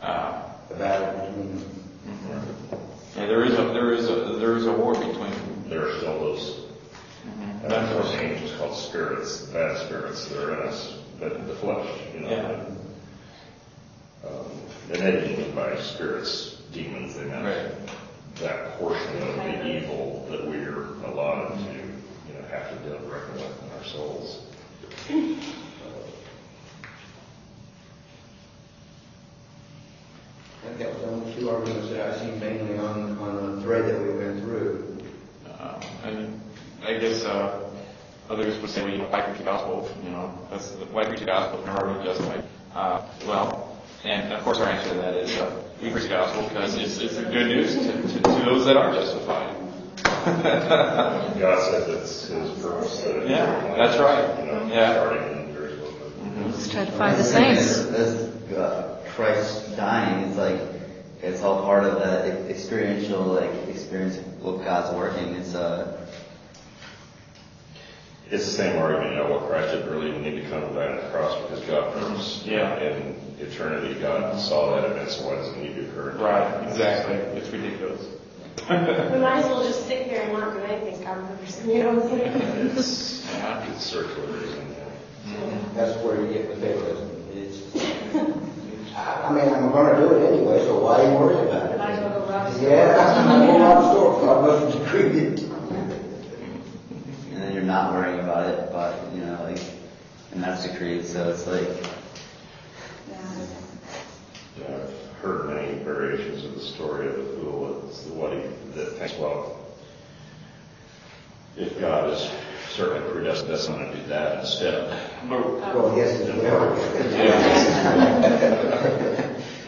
[0.02, 0.32] Uh,
[0.68, 1.64] The battle between,
[3.16, 5.32] yeah, there is a there is a there is a war between.
[5.68, 6.60] there are still those
[7.62, 11.54] And that's what angels called spirits, bad spirits that are in us, but in the
[11.56, 12.28] flesh, you know.
[12.30, 12.64] Yeah.
[14.28, 14.46] Um,
[14.92, 17.72] and they didn't mean by spirits, demons, they meant Right.
[18.40, 23.34] that portion of the evil that we're allotted to, you know, have to deal reckon
[23.34, 24.40] with in our souls.
[30.66, 33.62] I think that was the only two arguments that I see mainly on, on the
[33.62, 34.98] thread that we went through.
[35.48, 36.40] Uh, and
[36.84, 37.70] I guess uh,
[38.28, 39.88] others would say, well, you know, why preach the gospel?
[40.02, 42.44] You know, that's the, why preach the gospel if you're justified?
[42.74, 46.42] Uh, well, and of course our answer to that is uh, we preach the gospel
[46.48, 49.54] because it's, it's the good news to, to, to those that are justified.
[50.26, 53.00] God said that's His purpose.
[53.02, 54.44] that- Yeah, that's right.
[54.44, 54.92] You know, Yeah.
[54.94, 56.48] starting in very little.
[56.50, 57.78] Let's try to find the saints.
[57.78, 60.60] As uh, Christ dying, it's like
[61.22, 65.34] it's all part of that experiential like experience of God's working.
[65.36, 66.06] It's uh
[68.30, 70.74] It's the same argument, you know, what Christ didn't really even need to come and
[70.74, 72.44] die on the cross because God purposed.
[72.44, 72.78] Yeah.
[72.78, 76.16] In eternity, God saw that event, so why doesn't it need to occur?
[76.18, 77.14] right, exactly.
[77.14, 78.04] It's ridiculous.
[78.68, 81.18] We might as well just sit here and not do anything, God,
[81.66, 82.76] you know what I'm saying?
[82.76, 83.24] It's
[83.70, 84.74] it's circular reason.
[85.74, 87.10] That's where you get the fatalism.
[87.32, 88.42] It's,
[88.96, 91.78] I I mean, I'm gonna do it anyway, so why are you worried about it?
[91.78, 92.68] Might as well go rob a store.
[92.68, 95.40] Yeah, that's not a whole lot of store, God must have decreed it.
[97.32, 99.60] And then you're not worrying about it, but, you know, like,
[100.32, 101.68] and that's decreed, so it's like,
[104.58, 104.90] Yeah, I've
[105.20, 107.74] heard many variations of the story of the fool.
[107.88, 108.40] It's what he
[108.74, 109.38] that thinks, well,
[111.56, 112.26] if God is
[112.76, 114.92] certainly predestined us to do that instead.
[115.30, 116.76] Well, yes, as well.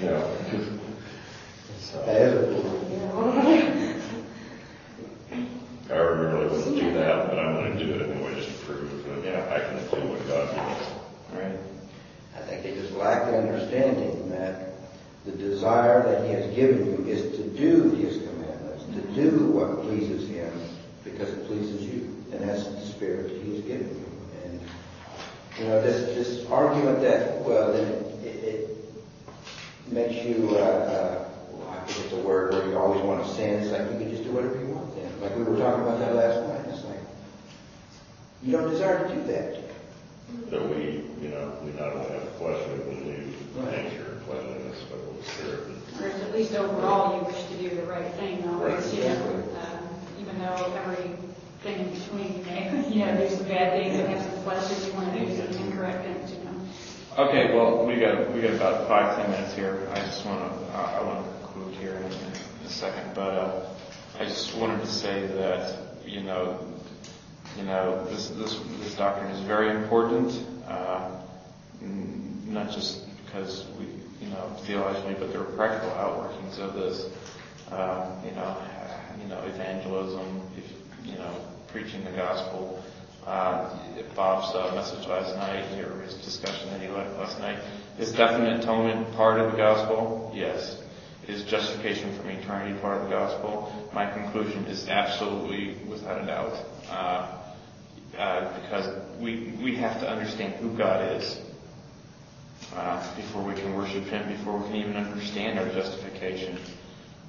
[0.01, 0.35] You know,
[2.07, 2.75] That is a fool.
[5.91, 9.05] I really wouldn't do that, but I'm going to do it anyway, just to prove
[9.07, 9.55] that Yeah.
[9.55, 10.87] I can do what God wants.
[11.33, 11.59] Right.
[12.37, 14.75] I think they just lack the understanding that
[15.25, 19.83] the desire that he has given you is to do his commandments, to do what
[19.83, 20.53] pleases him,
[21.05, 22.15] because it pleases you.
[22.33, 24.07] And that's the spirit that he has given you.
[24.45, 24.61] And,
[25.59, 27.87] you know, this, this argument that, well, then
[28.23, 28.77] it, it
[29.91, 33.31] makes you, uh, uh, well, I think it's a word where you always want to
[33.35, 33.61] sin.
[33.63, 35.11] It's like you can just do whatever you want then.
[35.21, 36.75] Like we were talking about that last night.
[36.75, 37.01] It's like,
[38.43, 39.57] you don't desire to do that.
[40.51, 43.85] That we, you know, we not only have flesh, we have a new Right.
[43.91, 45.61] nature, cleanliness, but Holy Spirit.
[45.99, 49.15] Or at least overall, you wish to do the right thing, always, Right, you know,
[49.15, 49.43] exactly.
[49.57, 51.25] uh, even though everything
[51.65, 54.87] in between, you may, you know, do some bad things and have some flesh that
[54.87, 57.25] you want to do some incorrect things, you know.
[57.25, 59.89] Okay, well, we got, we got about five, ten minutes here.
[59.93, 63.67] I just want to, I want to conclude here in in a second, but, uh,
[64.21, 65.75] I just wanted to say that,
[66.07, 66.59] you know,
[67.57, 71.11] you know, this, this, this doctrine is very important, uh,
[71.81, 73.87] not just because we,
[74.21, 77.07] you know, theologically, but there are practical outworkings of this.
[77.71, 78.57] Uh, you know,
[79.21, 80.65] you know, evangelism, if,
[81.05, 81.35] you know,
[81.69, 82.83] preaching the gospel.
[83.27, 83.77] Uh,
[84.17, 87.59] Bob's uh, message last night, or his discussion that he led last night,
[87.99, 90.33] is definite atonement part of the gospel?
[90.35, 90.83] Yes.
[91.27, 93.91] Is justification from eternity part of the gospel?
[93.93, 96.55] My conclusion is absolutely without a doubt.
[96.89, 97.39] Uh,
[98.19, 101.39] uh, because we, we have to understand who God is
[102.75, 106.59] uh, before we can worship Him, before we can even understand our justification.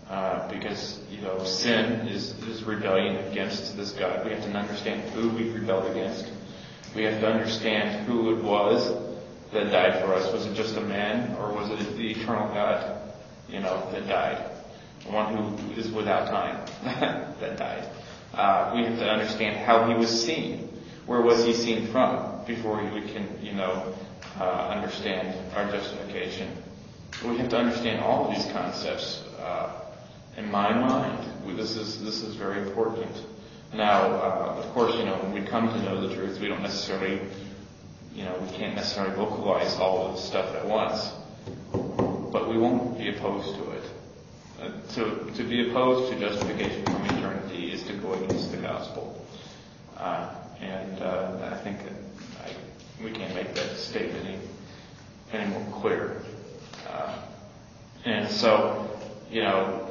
[0.10, 4.26] Uh, because, you know, sin is, is rebellion against this God.
[4.26, 6.26] We have to understand who we've rebelled against.
[6.96, 8.90] We have to understand who it was
[9.54, 10.34] that died for us.
[10.34, 13.14] Was it just a man, or was it the eternal God,
[13.48, 14.50] you know, that died?
[15.06, 16.66] The one who is without time
[17.40, 17.88] that died.
[18.34, 20.69] Uh, we have to understand how he was seen.
[21.10, 23.96] Where was he seen from before we can, you know,
[24.40, 26.56] uh, understand our justification?
[27.26, 29.24] We have to understand all of these concepts.
[29.40, 29.72] Uh,
[30.38, 33.10] in my mind, this is this is very important.
[33.74, 36.62] Now, uh, of course, you know, when we come to know the truth, we don't
[36.62, 37.22] necessarily,
[38.14, 41.10] you know, we can't necessarily vocalize all of the stuff at once,
[42.32, 43.84] but we won't be opposed to it.
[44.62, 49.20] Uh, to to be opposed to justification from eternity is to go against the gospel.
[50.00, 51.78] Uh, and uh, I think
[53.04, 54.42] we can't make that statement
[55.32, 56.22] any, more clear.
[56.88, 57.22] Uh,
[58.06, 58.90] and so,
[59.30, 59.90] you know,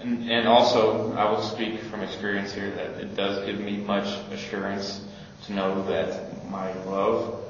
[0.00, 5.04] and, also I will speak from experience here that it does give me much assurance
[5.46, 7.42] to know that my love,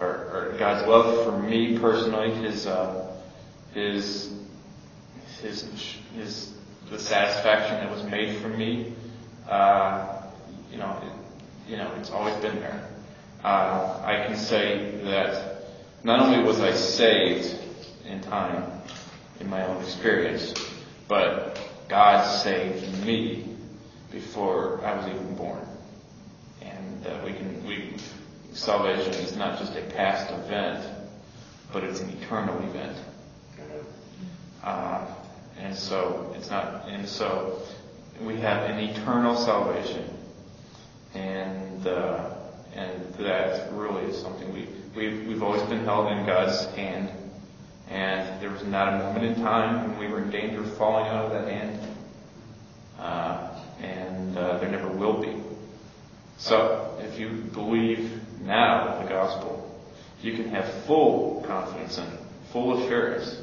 [0.00, 3.12] or, God's love for me personally, His, uh,
[3.74, 4.32] His,
[5.42, 6.52] His, His,
[6.90, 8.94] the satisfaction that was made for me,
[9.48, 10.22] uh,
[10.70, 11.02] you know,
[11.66, 12.88] you know, it's always been there.
[13.42, 15.62] Uh, I can say that
[16.04, 17.58] not only was I saved
[18.06, 18.80] in time,
[19.40, 20.54] in my own experience,
[21.08, 23.56] but God saved me
[24.10, 25.66] before I was even born.
[26.62, 27.94] And uh, we can, we,
[28.52, 30.84] salvation is not just a past event,
[31.72, 32.96] but it's an eternal event.
[34.62, 35.06] Uh,
[35.58, 37.62] and so it's not, and so
[38.20, 40.08] we have an eternal salvation,
[41.16, 42.30] and uh,
[42.74, 47.10] and that really is something we we've we've always been held in God's hand,
[47.88, 51.06] and there was not a moment in time when we were in danger of falling
[51.06, 51.80] out of that hand,
[52.98, 55.42] uh, and uh, there never will be.
[56.38, 59.62] So if you believe now the gospel,
[60.22, 62.18] you can have full confidence and
[62.52, 63.42] full assurance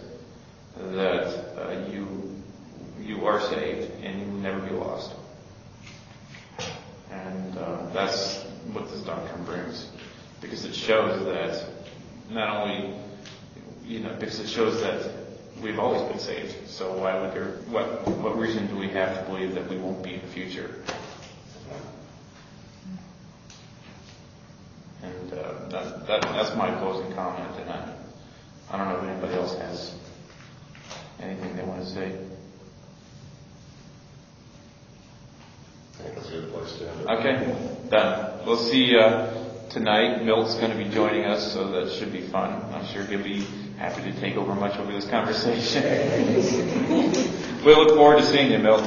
[0.78, 2.36] that uh, you
[3.02, 5.14] you are saved and you will never be lost.
[7.14, 8.42] And uh, that's
[8.74, 9.90] what this doctrine brings,
[10.42, 11.70] because it shows that
[12.30, 12.96] not only
[13.86, 15.24] you know because it shows that
[15.62, 16.68] we've always been saved.
[16.68, 20.04] So why would there, what, what reason do we have to believe that we won't
[20.04, 20.84] be in the future?
[25.02, 27.94] And uh, that, that, that's my closing comment, and I,
[28.72, 29.96] I don't know if anybody else has
[31.22, 32.18] anything they want to say.
[36.04, 37.08] That's a good place to end it.
[37.08, 38.46] Okay, done.
[38.46, 40.24] We'll see uh, tonight.
[40.24, 42.62] Milt's going to be joining us, so that should be fun.
[42.74, 43.46] I'm sure he'll be
[43.78, 45.84] happy to take over much of this conversation.
[47.66, 48.84] we look forward to seeing you, Milt.